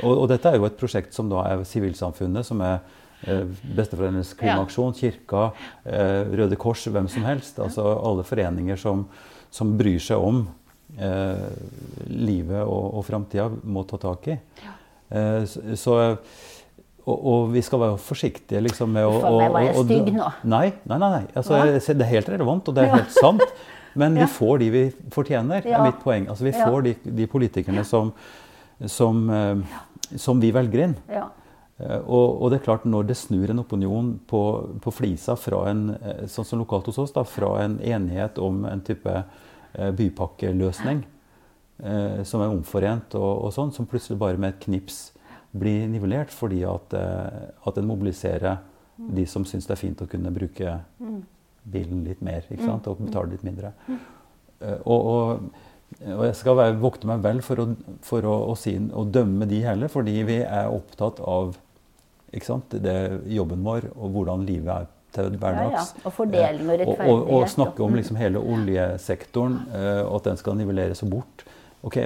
[0.03, 2.77] Og, og dette er jo et prosjekt som da er sivilsamfunnet, som er
[3.25, 3.43] eh,
[3.75, 5.49] Besteforeldrenes klimaaksjon, Kirka,
[5.83, 7.59] eh, Røde Kors, hvem som helst.
[7.63, 9.07] Altså alle foreninger som,
[9.53, 10.45] som bryr seg om
[10.97, 11.47] eh,
[12.13, 14.39] livet og, og framtida, må ta tak i.
[15.13, 15.43] Eh,
[15.79, 15.99] så,
[17.03, 20.29] og, og vi skal være forsiktige liksom, med å a meg, var jeg stygg nå?
[20.53, 21.13] Nei, nei, nei.
[21.17, 21.23] nei.
[21.33, 23.43] Altså, det er helt relevant, og det er helt sant.
[23.93, 24.83] Men vi får de vi
[25.13, 26.27] fortjener, er mitt poeng.
[26.31, 28.11] Altså, vi får de, de politikerne som,
[28.89, 30.95] som, eh, som vi velger inn.
[31.11, 31.27] Ja.
[31.77, 34.43] Eh, og, og, det er klart, når det snur en opinion på,
[34.83, 38.63] på flisa fra en, eh, sånn som lokalt hos oss, da, fra en enighet om
[38.69, 39.23] en type
[39.73, 40.99] bypakkeløsning
[42.29, 44.99] som er omforent, og, og, sånn, som plutselig bare med et knips
[45.49, 48.59] blir nivellert fordi at, at en mobiliserer
[49.17, 50.75] de som syns det er fint å kunne bruke
[51.63, 52.87] bilen litt mer ikke sant?
[52.89, 53.73] og betale litt mindre.
[53.87, 55.61] Eh, og, og,
[56.07, 59.47] og jeg skal være, vokte meg vel for, å, for å, å, si, å, dømme
[59.49, 61.55] de heller, fordi vi er opptatt av
[62.33, 62.77] ikke sant?
[62.81, 62.97] Det,
[63.29, 65.73] jobben vår og hvordan livet er til hverdags.
[65.73, 66.05] Ja, ja.
[66.09, 67.09] Og fordeling og rettferdighet.
[67.13, 69.59] Og, og, og snakke om liksom hele oljesektoren,
[70.07, 71.45] og at den skal nivelleres bort.
[71.85, 71.99] Ok,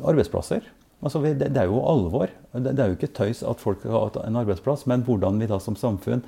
[0.00, 0.64] arbeidsplasser.
[1.02, 2.30] Altså, det, det, er jo alvor.
[2.52, 5.58] Det, det, er jo ikke tøys at folk har en arbeidsplass, men hvordan vi da
[5.60, 6.22] som samfunn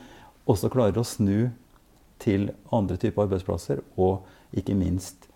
[0.50, 1.50] også klarer å snu
[2.24, 4.24] til andre typer arbeidsplasser, og
[4.56, 5.28] ikke minst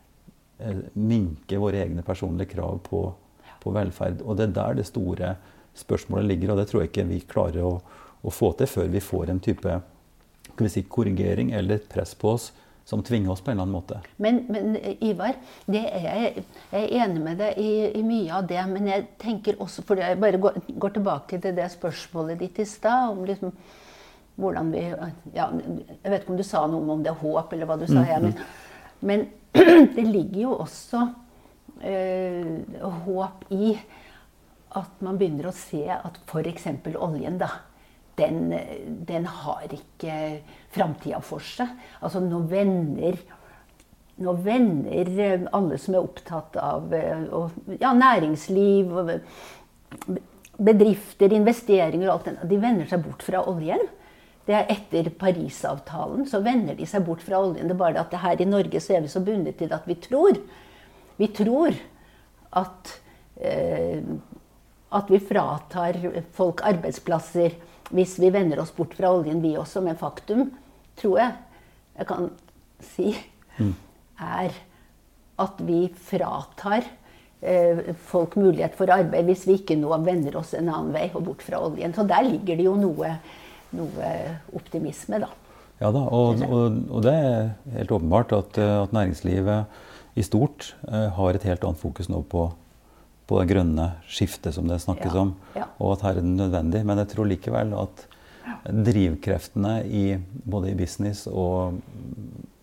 [0.59, 3.03] eh, minke våre egne personlige krav på,
[3.63, 4.23] på, velferd.
[4.25, 5.35] Og det er der det store
[5.79, 7.75] spørsmålet ligger, og det tror jeg ikke vi klarer å,
[8.23, 9.81] å få til før vi får en type
[10.67, 12.51] si, korrigering eller press på oss
[12.89, 13.99] som tvinger oss på en eller annen måte.
[14.17, 15.37] Men, men Ivar,
[15.69, 18.63] er jeg, er enig med deg i, i, mye av det.
[18.71, 22.67] Men jeg tenker også, for jeg bare går, går tilbake til det spørsmålet ditt i
[22.69, 23.53] stad om liksom,
[24.39, 24.83] hvordan vi
[25.35, 27.87] ja, Jeg vet ikke om du sa noe om det er håp, eller hva du
[27.91, 28.05] sa.
[28.07, 28.23] jeg.
[28.23, 28.35] men,
[29.01, 29.27] men
[29.97, 31.07] det ligger jo også
[31.83, 32.53] eh,
[33.05, 33.73] håp i
[34.79, 36.69] at man begynner å se at f.eks.
[36.95, 37.51] oljen, da
[38.19, 38.53] den,
[39.07, 40.15] den har ikke
[40.75, 41.71] framtida for seg.
[42.03, 43.19] Altså nå vender
[44.19, 48.91] nå vender alle som er opptatt av ja, næringsliv,
[50.59, 53.85] bedrifter, investeringer og alt det, de vender seg bort fra oljen.
[54.49, 57.69] Det er Etter Parisavtalen så vender de seg bort fra oljen.
[57.69, 59.99] Det er bare at her i Norge så er vi så bundet til at vi
[60.01, 60.41] tror
[61.19, 61.75] Vi tror
[62.57, 62.93] at,
[63.43, 64.03] eh,
[64.95, 65.99] at vi fratar
[66.33, 67.57] folk arbeidsplasser
[67.91, 69.83] hvis vi vender oss bort fra oljen, vi også.
[69.83, 70.53] Men faktum,
[70.97, 71.33] tror jeg
[71.99, 72.31] jeg kan
[72.85, 73.11] si,
[73.59, 73.75] mm.
[74.23, 74.55] er
[75.43, 76.87] at vi fratar
[77.41, 81.25] eh, folk mulighet for arbeid hvis vi ikke nå vender oss en annen vei og
[81.27, 81.95] bort fra oljen.
[81.95, 83.17] Så der ligger det jo noe,
[83.77, 84.13] noe
[84.57, 85.29] optimisme, da.
[85.79, 91.07] Ja da, og, og, og, det er helt åpenbart at, at næringslivet i stort uh,
[91.15, 92.49] har et helt annet fokus nå på
[93.29, 95.67] på det grønne skiftet som det snakkes ja, om, ja.
[95.77, 96.81] og at her er det nødvendig.
[96.89, 98.07] Men jeg tror likevel at
[98.89, 100.05] drivkreftene i,
[100.49, 101.77] både i business og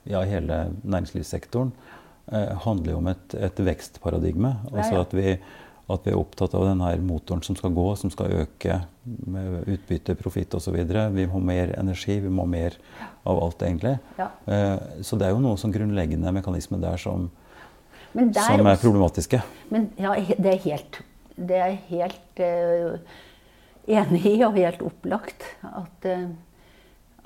[0.09, 1.69] ja, hele næringslivssektoren
[2.31, 4.55] eh, handler jo om et, et vekstparadigme.
[4.73, 5.35] Altså at vi,
[5.85, 10.15] at vi, er opptatt av denne motoren som skal gå, som skal øke med utbytte,
[10.17, 10.77] profitt osv.
[10.81, 12.77] Vi må ha mer energi, vi må ha mer
[13.29, 13.97] av alt, egentlig.
[14.17, 14.31] Ja.
[14.49, 17.29] Eh, så det er jo noen sånn grunnleggende mekanismer der som,
[18.15, 19.43] som er problematiske.
[19.69, 21.01] Men ja, det er helt,
[21.37, 23.21] det er helt uh,
[23.85, 26.29] enig i og helt opplagt at, uh,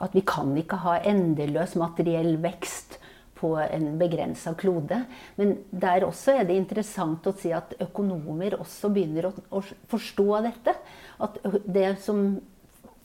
[0.03, 2.99] at vi kan ikke ha endeløs materiell vekst
[3.39, 5.01] på en begrensa klode.
[5.39, 10.27] Men der også er det interessant å si at økonomer også begynner å, å forstå
[10.45, 10.75] dette.
[11.23, 12.25] At det som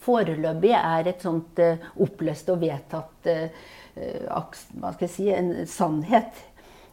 [0.05, 3.31] foreløpig er et sånt uh, oppløst og vedtatt
[3.95, 6.43] skal jeg si, en sannhet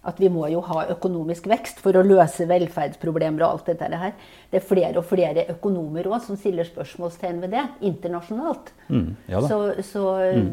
[0.01, 4.15] at vi må jo ha økonomisk vekst for å løse velferdsproblemer og alt dette her.
[4.49, 8.71] Det er flere og flere økonomer òg som stiller spørsmålstegn ved det internasjonalt.
[8.89, 10.05] Mm, ja så, så,
[10.41, 10.47] mm.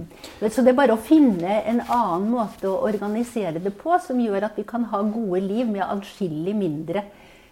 [0.44, 4.50] så, det er bare å finne en annen måte å organisere det på som gjør
[4.50, 7.06] at vi kan ha gode liv med atskillig mindre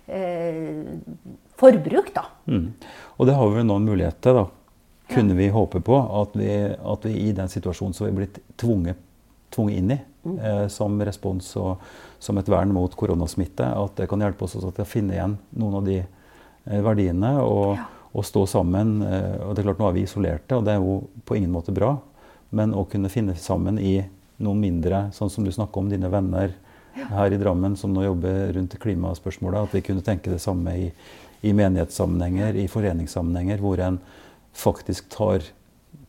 [0.05, 0.85] eh,
[1.57, 2.27] forbruk, da.
[2.45, 2.69] Mm.
[3.17, 4.47] Og det har vi noen mulighet til, da.
[5.07, 8.41] Kunne vi håpe på at vi, at vi i den situasjonen som vi er blitt
[8.59, 9.01] tvunget,
[9.55, 9.99] tvunget inn i,
[10.41, 11.83] eh, som respons og
[12.23, 13.67] som et vern mot koronasmitte.
[13.67, 17.79] At det kan hjelpe oss til å finne igjen noen av de eh, verdiene og,
[18.13, 18.99] og, stå sammen.
[19.07, 21.55] Eh, og det er klart Nå er vi isolerte, og det er jo på ingen
[21.55, 21.97] måte bra.
[22.57, 23.99] Men å kunne finne sammen i
[24.43, 26.53] noen mindre, sånn som du snakker om dine venner
[26.97, 30.87] her i Drammen som nå jobber rundt klimaspørsmålet, at vi kunne tenke det samme i,
[31.45, 33.99] i menighetssammenhenger, i foreningssammenhenger, hvor en
[34.57, 35.45] faktisk tar,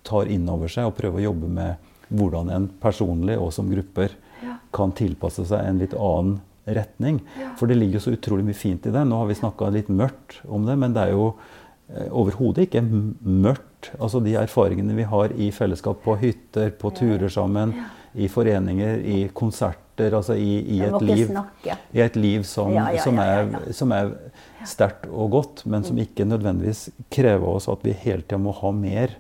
[0.08, 4.14] tar inn over seg og prøver å jobbe med hvordan en personlig og som grupper
[4.44, 4.58] ja.
[4.76, 7.22] kan tilpasse seg en litt annen retning.
[7.40, 7.54] Ja.
[7.60, 9.06] For det ligger så utrolig mye fint i det.
[9.08, 12.84] Nå har vi snakka litt mørkt om det, men det er jo eh, overhodet ikke
[12.84, 13.92] mørkt.
[14.00, 17.90] Altså De erfaringene vi har i fellesskap på hytter, på turer sammen, ja.
[18.26, 21.32] i foreninger, i konserter, altså i, i, et, liv,
[21.96, 24.12] i et liv som, som er, som er
[24.68, 28.74] sterkt og godt, men som ikke nødvendigvis krever oss at vi hele tida må ha
[28.76, 29.16] mer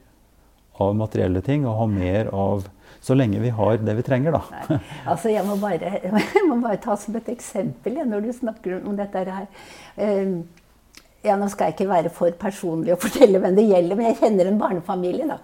[0.82, 2.68] av materielle ting og ha mer av
[3.08, 4.62] så lenge vi har det vi trenger, da.
[4.68, 8.32] Nei, altså jeg må, bare, jeg må bare ta som et eksempel ja, når du
[8.36, 9.48] snakker om dette her.
[10.04, 10.42] Ehm,
[11.26, 14.20] ja, Nå skal jeg ikke være for personlig og fortelle hvem det gjelder, men jeg
[14.22, 15.40] kjenner en barnefamilie da,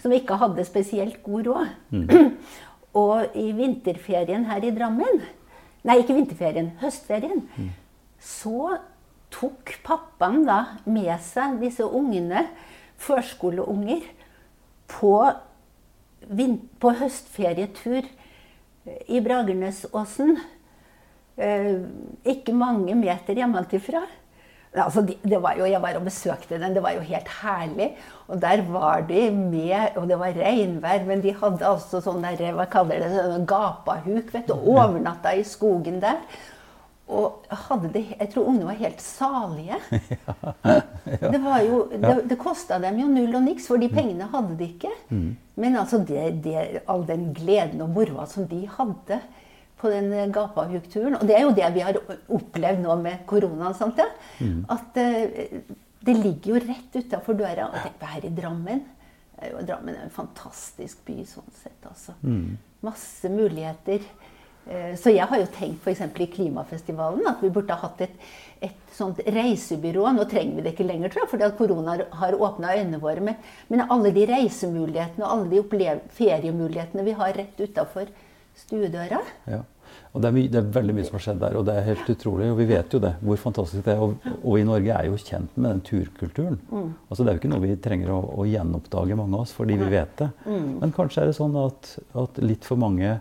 [0.00, 2.30] som ikke hadde spesielt god råd.
[3.02, 5.20] og i vinterferien her i Drammen
[5.86, 7.44] Nei, ikke vinterferien, høstferien.
[8.20, 8.72] Så
[9.32, 10.58] tok pappaen da
[10.90, 12.46] med seg disse ungene,
[12.98, 14.02] førskoleunger,
[14.88, 15.12] på,
[16.80, 18.06] på høstferietur
[19.08, 20.38] i Bragernesåsen.
[21.38, 21.74] Eh,
[22.26, 24.02] ikke mange meter hjemmefra.
[24.78, 27.88] Altså, det var jo, jeg var og besøkte den, det var jo helt herlig.
[28.28, 33.46] Og der var de med, og det var regnvær, men de hadde altså sånn sånn
[33.48, 36.20] gapahuk, overnatta i skogen der.
[37.08, 37.46] Og
[37.92, 39.78] det, jeg tror ungene var helt salige.
[41.08, 44.58] Det, var jo, det, det kosta dem jo null og niks, for de pengene hadde
[44.58, 44.90] de ikke.
[45.56, 49.16] Men altså det, det, all den gleden og moroa som de hadde
[49.78, 51.98] på den gapahuk-turen Og det er jo det vi har
[52.34, 53.76] opplevd nå med koronaen.
[53.78, 54.08] Sant, ja?
[54.74, 55.64] At eh,
[56.04, 57.70] det ligger jo rett utafor døra.
[57.70, 58.84] Og tenk på her i Drammen.
[59.38, 61.78] Drammen er jo, en fantastisk by sånn sett.
[61.86, 62.16] altså.
[62.84, 64.04] Masse muligheter.
[64.68, 66.02] Eh, Så jeg har jo tenkt f.eks.
[66.20, 68.28] i Klimafestivalen at vi burde ha hatt et,
[68.60, 70.04] et sånt reisebyrå.
[70.12, 73.24] Nå trenger vi det ikke lenger, tror jeg, fordi at korona har åpna øynene våre.
[73.24, 73.40] Men,
[73.72, 78.10] men alle de reisemulighetene og alle de feriemulighetene vi har rett utafor
[78.58, 79.20] stuedøra.
[79.48, 79.62] Ja.
[80.12, 82.08] Og det er, det er veldig mye som har skjedd der, og det er helt
[82.12, 82.48] utrolig.
[82.52, 84.02] Og vi vet jo det, hvor fantastisk det er.
[84.04, 86.58] Og, og i Norge er jo kjent med den turkulturen.
[87.08, 89.78] Altså Det er jo ikke noe vi trenger å, å gjenoppdage, mange av oss, fordi
[89.80, 90.28] vi vet det.
[90.48, 91.92] Men kanskje er det sånn at,
[92.24, 93.18] at litt for mange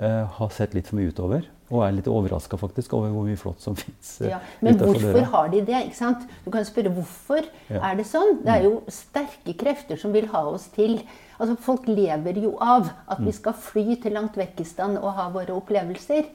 [0.00, 1.46] har sett litt for mye utover.
[1.68, 5.20] Og er litt overraska faktisk over hvor mye flott som fins uh, Ja, men hvorfor
[5.34, 5.82] har de det?
[5.90, 6.22] ikke sant?
[6.44, 7.82] Du kan spørre hvorfor Ja.
[7.90, 8.38] er det sånn.
[8.44, 11.00] Det er jo sterke krefter som vil ha oss til
[11.38, 15.54] Altså Folk lever jo av at vi skal fly til langt vekkistan og ha våre
[15.54, 16.32] opplevelser.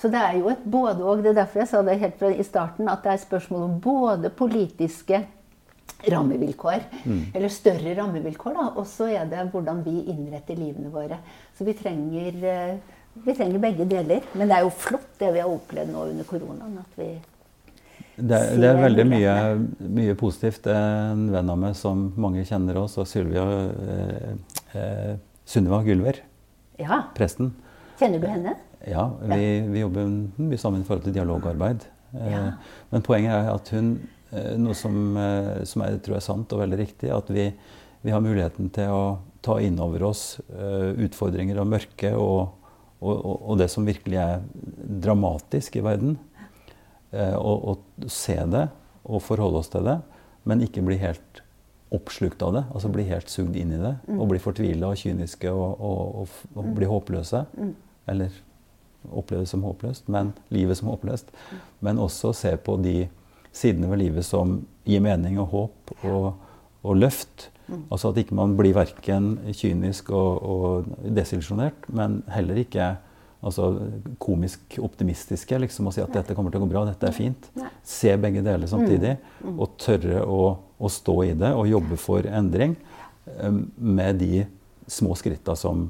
[0.00, 1.20] Så det er jo et både og.
[1.20, 3.74] Det er derfor jeg sa det helt fra i starten, at det er spørsmål om
[3.84, 5.26] både politiske
[6.08, 6.80] rammevilkår,
[7.34, 11.18] eller større rammevilkår, da, og så er det hvordan vi innretter livene våre.
[11.56, 12.76] Så vi trenger, eh,
[13.24, 14.22] vi trenger begge deler.
[14.34, 16.78] Men det er jo flott det vi har opplevd nå under koronaen.
[16.82, 17.08] at vi
[18.16, 19.32] Det, det er veldig mye,
[19.92, 20.66] mye positivt.
[20.72, 23.44] En venn av meg som mange kjenner oss, og Sylvia
[23.92, 24.32] eh,
[24.74, 25.14] eh,
[25.44, 26.22] Sunniva Gulver.
[26.78, 27.06] Ja.
[27.16, 27.54] presten.
[27.98, 28.52] Kjenner du henne?
[28.86, 31.86] Ja, vi, vi jobber mye sammen i forhold til dialogarbeid.
[32.14, 32.42] Eh, Ja.
[32.92, 33.88] Men poenget er at hun
[34.32, 37.48] eh, Noe som, eh, som jeg tror er sant og veldig riktig, at vi,
[38.04, 39.02] vi har muligheten til å
[39.42, 42.48] ta inn over oss utfordringer og mørke og,
[43.00, 44.44] og, og, og det som virkelig er
[45.04, 46.16] dramatisk i verden.
[47.12, 48.66] Eh, og se det
[49.06, 50.00] og forholde oss til det,
[50.48, 51.42] men ikke bli helt
[51.94, 52.64] oppslukt av det.
[52.74, 53.94] Altså bli helt sugd inn i det.
[54.16, 57.44] Og bli fortvila og kyniske og, og, og, og bli håpløse.
[58.10, 58.34] Eller
[59.06, 61.30] oppleve det som håpløst, men livet som håpløst.
[61.84, 63.06] Men også se på de
[63.54, 67.50] sidene ved livet som gir mening og håp og løft.
[67.66, 72.92] Altså at ikke man blir verken kynisk og, og desillusjonert, men heller ikke
[73.40, 73.70] altså,
[74.22, 77.50] komisk optimistiske liksom, Å si at dette kommer til å gå bra, dette er fint.
[77.58, 77.70] Nei.
[77.86, 79.16] Se begge deler samtidig,
[79.56, 80.40] og tørre å,
[80.78, 82.76] å stå i det og jobbe for endring
[83.36, 84.46] eh, med de
[84.90, 85.88] små skritta som,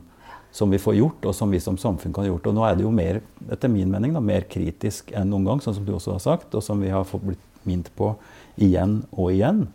[0.54, 2.48] som vi får gjort, og som vi som samfunn kan ha gjort.
[2.48, 3.20] Og nå er det jo mer,
[3.52, 6.56] etter min mening, da, mer kritisk enn noen gang, sånn som du også har sagt,
[6.56, 8.14] og som vi har fått blitt minnet på
[8.62, 9.66] igjen og igjen.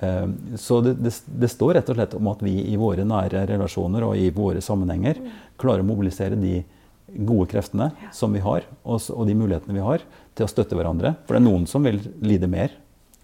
[0.00, 0.26] Eh,
[0.56, 4.06] Så det, det, det står rett og slett om at vi i våre nære relasjoner
[4.06, 5.20] og i våre sammenhenger
[5.58, 6.60] klarer å mobilisere de
[7.08, 10.02] gode kreftene som vi har, og, og de mulighetene vi har,
[10.36, 11.14] til å støtte hverandre.
[11.24, 12.74] For det er noen som vil lide mer.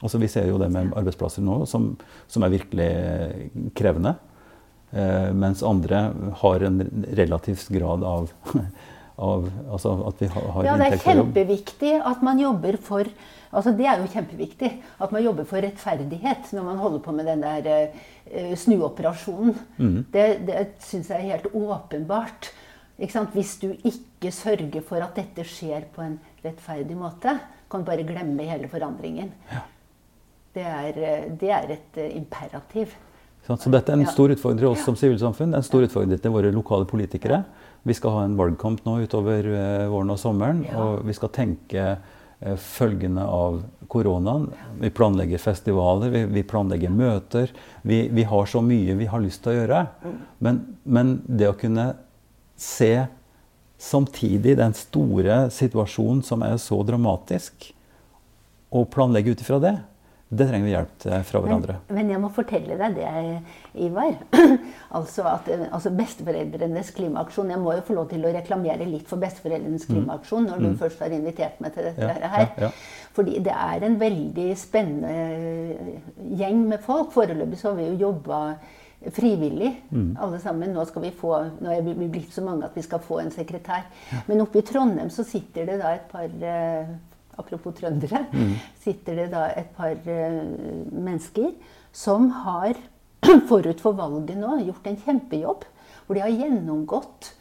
[0.01, 1.93] Altså, vi ser jo det med arbeidsplasser nå, som,
[2.29, 2.89] som er virkelig
[3.77, 4.17] krevende.
[4.95, 6.01] Eh, mens andre
[6.41, 6.81] har en
[7.19, 8.33] relativt grad av,
[9.17, 13.11] av Altså at vi har, har Ja, det er kjempeviktig at man jobber for
[13.55, 14.71] Altså Det er jo kjempeviktig
[15.05, 19.55] at man jobber for rettferdighet når man holder på med den der uh, snuoperasjonen.
[19.79, 20.01] Mm.
[20.11, 22.51] Det, det syns jeg er helt åpenbart.
[22.99, 23.31] Ikke sant?
[23.31, 27.37] Hvis du ikke sørger for at dette skjer på en rettferdig måte,
[27.71, 29.31] kan du bare glemme hele forandringen.
[30.55, 32.99] Det, er, eh, det er et uh, imperativ.
[33.45, 35.55] Så dette er en stor utfordring til oss som sivilsamfunn.
[35.55, 37.45] En stor utfordring til våre lokale politikere.
[37.85, 40.63] Vi skal ha en valgkamp nå utover eh, våren og sommeren.
[40.65, 40.77] Ja.
[40.81, 43.61] Og vi skal tenke eh, følgene av
[43.93, 44.49] koronaen.
[44.81, 47.53] Vi planlegger festivaler, vi, vi planlegger møter.
[47.85, 49.85] Vi, vi har så mye vi har lyst til å gjøre.
[50.45, 51.93] Men, men det å kunne
[52.57, 52.95] se
[53.85, 57.73] samtidig den store situasjonen som er så dramatisk,
[58.75, 59.75] og planlegge ut ifra det,
[60.35, 61.77] Det trenger vi hjelp til fra hverandre.
[61.89, 63.41] Men, men jeg må fortelle deg det,
[63.87, 64.17] Ivar.
[64.99, 69.07] altså at eh, altså Besteforeldrenes klimaaksjon Jeg må jo få lov til å reklamere litt
[69.11, 72.09] for Besteforeldrenes klimaaksjon når du først har invitert meg til dette Mm.
[72.23, 72.47] Ja, her.
[72.59, 72.71] ja, ja.
[73.15, 75.13] Fordi det er en veldig spennende
[76.39, 77.13] gjeng med folk.
[77.15, 78.41] Foreløpig så har vi jo jobba
[79.15, 80.17] frivillig, Mm.
[80.21, 80.73] alle sammen.
[80.75, 83.31] Nå skal vi få, nå er vi blitt så mange at vi skal få en
[83.31, 83.85] sekretær.
[84.27, 86.87] Men oppe i Trondheim så sitter det da et par eh,
[87.41, 88.25] Apropos trøndere.
[88.83, 90.43] Sitter det da et par eh,
[90.93, 91.55] mennesker
[91.95, 92.77] som har
[93.51, 95.65] forut for valget nå gjort en kjempejobb.
[96.05, 97.33] Hvor de har gjennomgått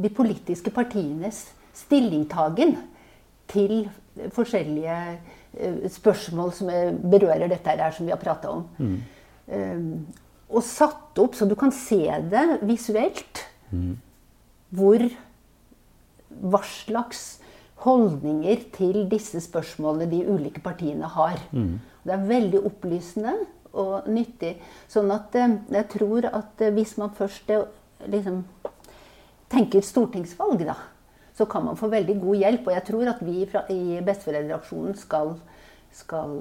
[0.00, 1.44] de politiske partienes
[1.76, 2.76] stillingtagen
[3.52, 3.86] til
[4.32, 8.66] forskjellige eh, spørsmål som eh, berører dette her som vi har prata om.
[9.52, 10.06] Um,
[10.52, 13.40] og satt opp, så du kan se det visuelt,
[14.72, 15.02] hvor
[16.40, 17.22] hva slags
[17.82, 21.40] holdninger til disse spørsmålene de ulike partiene har.
[22.02, 23.34] Det er veldig opplysende
[23.78, 24.56] og nyttig.
[24.90, 27.64] Sånn at eh, jeg tror at eh, hvis man først eh,
[28.12, 28.42] liksom
[29.52, 30.76] tenker stortingsvalg, da,
[31.36, 32.68] så kan man få veldig god hjelp.
[32.68, 35.34] Og jeg tror at vi fra, i Besteforeldreaksjonen skal,
[35.92, 36.38] skal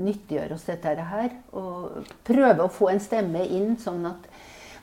[0.00, 1.32] nyttiggjøre oss dette her.
[1.56, 4.28] Og prøve å få en stemme inn sånn at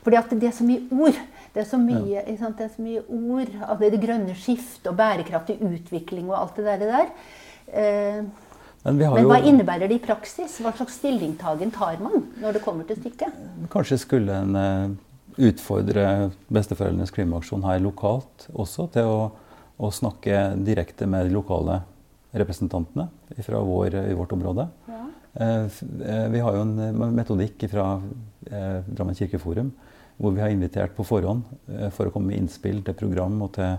[0.02, 1.18] fordi at det er så mye ord.
[1.52, 2.36] Det er så mye, ja.
[2.40, 2.56] sant?
[2.58, 6.60] Det er så mye ord av det, det grønne skift og bærekraftig utvikling og alt
[6.60, 7.12] det der.
[7.68, 8.22] Eh,
[8.82, 10.56] Men vi har men hva jo innebærer det i praksis?
[10.64, 13.36] Hva slags stillingtagen tar man når det kommer til stykket?
[13.72, 14.96] Kanskje skulle en eh,
[15.52, 19.22] utfordre besteforeldrenes klimaaksjon her lokalt også til å,
[19.76, 21.82] å snakke direkte med de lokale
[22.32, 23.10] representantene
[23.44, 24.66] fra vår, i vårt område.
[24.88, 25.04] Ja.
[25.36, 27.86] eh, vi har jo en eh, metodikk fra
[28.48, 29.72] eh, Drammen kirkeforum
[30.22, 31.42] hvor vi har invitert på forhånd
[31.74, 33.74] eh, for å komme med innspill til program og til,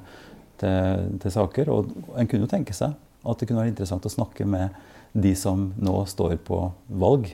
[0.62, 1.72] til, til saker.
[1.72, 4.76] Og en kunne jo tenke seg at det kunne være interessant å snakke med
[5.14, 6.60] de som nå står på
[7.00, 7.30] valg.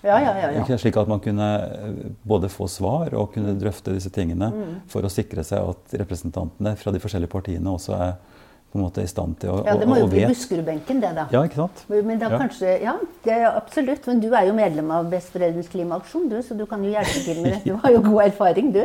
[0.00, 0.50] Ja, ja, ja.
[0.56, 0.78] ja.
[0.80, 4.76] Slik at man kunne eh, både få svar og kunne drøfte disse tingene Mm.
[4.88, 8.14] for å sikre seg at representantene fra de forskjellige partiene også er
[8.70, 10.22] på en måte i stand til å, ja det må jo bli.
[10.30, 11.24] Buskerudbenken, det, da.
[11.34, 11.80] Ja, ikke sant?
[11.90, 12.38] Men da Ja.
[12.38, 12.92] kanskje, ja,
[13.24, 14.06] det er absolutt.
[14.06, 17.42] Men du er jo medlem av Besteforeldrenes klimaaksjon, du, så du kan jo hjelpe til
[17.42, 17.64] med det.
[17.66, 18.84] Du har jo god erfaring, du,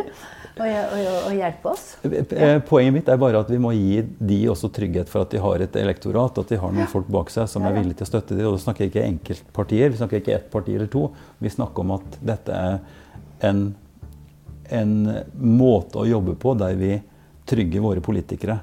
[0.58, 1.84] å hjelpe oss.
[2.02, 2.60] Ja.
[2.66, 5.62] Poenget mitt er bare at vi må gi de også trygghet for at de har
[5.66, 8.38] et elektorat, at de har noen folk bak seg som er villige til å støtte
[8.40, 8.48] dem.
[8.50, 11.10] Og da snakker jeg ikke enkeltpartier, vi snakker ikke ett parti eller to.
[11.44, 12.80] Vi snakker om at dette er
[13.52, 13.66] en,
[14.72, 14.96] en
[15.36, 16.96] måte å jobbe på der vi
[17.46, 18.62] trygger våre politikere.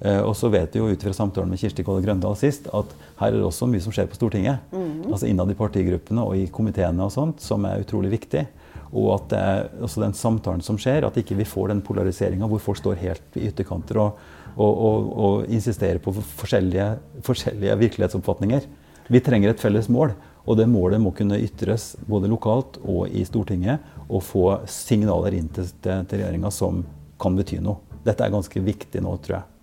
[0.00, 2.92] Eh, og så vet vi jo ut fra samtalen med Kirsti Kolle Grøndal sist at
[3.18, 4.62] her er det også mye som skjer på Stortinget.
[5.10, 8.46] Altså innad i partigruppene og i komiteene og sånt, som er utrolig viktig.
[8.88, 12.48] Og at det er også den samtalen som skjer, at ikke vi får den polariseringa
[12.48, 14.22] hvor folk står helt i ytterkanter og,
[14.56, 16.94] og, og, og insisterer på forskjellige,
[17.26, 18.68] forskjellige virkelighetsoppfatninger.
[19.08, 20.14] Vi trenger et felles mål,
[20.48, 23.84] og det målet må kunne ytres både lokalt og i Stortinget.
[24.08, 26.80] Og få signaler inn til, til, til regjeringa som
[27.20, 27.82] kan bety noe.
[28.06, 29.57] Dette er ganske viktig nå, tror jeg.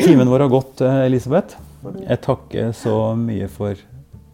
[0.00, 1.56] Timen vår har gått, eh, Elisabeth.
[2.08, 3.76] Jeg takker så mye for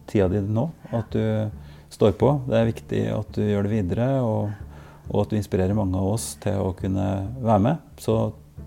[0.07, 0.69] tida di nå.
[0.95, 1.51] At du
[1.91, 2.31] står på.
[2.47, 4.51] Det er viktig at du gjør det videre, og,
[5.11, 7.07] og at du inspirerer mange av oss til å kunne
[7.43, 7.83] være med.
[7.99, 8.17] Så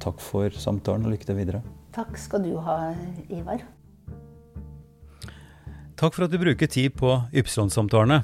[0.00, 1.62] takk for samtalen, og lykke til videre.
[1.96, 2.92] Takk skal du ha,
[3.32, 3.64] Ivar.
[6.00, 8.22] Takk for at du bruker tid på Ypsilon-samtalene.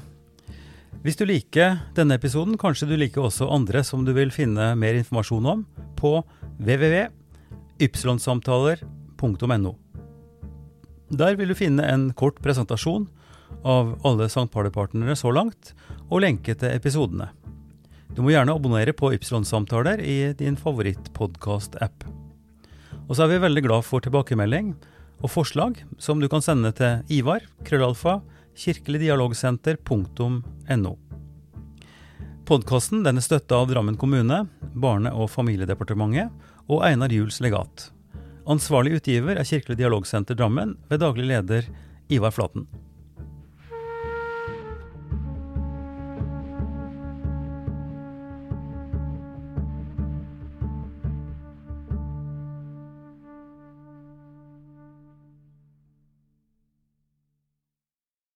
[1.05, 4.97] Hvis du liker denne episoden, kanskje du liker også andre som du vil finne mer
[4.97, 5.61] informasjon om
[5.97, 6.17] på
[7.77, 9.75] www.ypsilonsamtaler.no.
[11.09, 13.07] Der vil du finne en kort presentasjon
[13.63, 14.51] av alle St.
[14.51, 15.73] Party-partnere så langt,
[16.09, 17.29] og lenke til episodene.
[18.15, 22.03] Du må gjerne abonnere på Ypsilon-samtaler i din favorittpodkast-app.
[23.07, 24.75] Og så er vi veldig glad for tilbakemelding
[25.23, 28.21] og forslag som du kan sende til Ivar, krøllalfa,
[28.57, 30.97] kirkeligdialogsenter.no.
[32.47, 36.31] Podkasten er støtta av Drammen kommune, Barne- og familiedepartementet
[36.67, 37.89] og Einar Juels legat.
[38.47, 41.67] Ansvarlig utgiver er Kirkelig dialogsenter Drammen ved daglig leder
[42.07, 42.67] Ivar Flaten.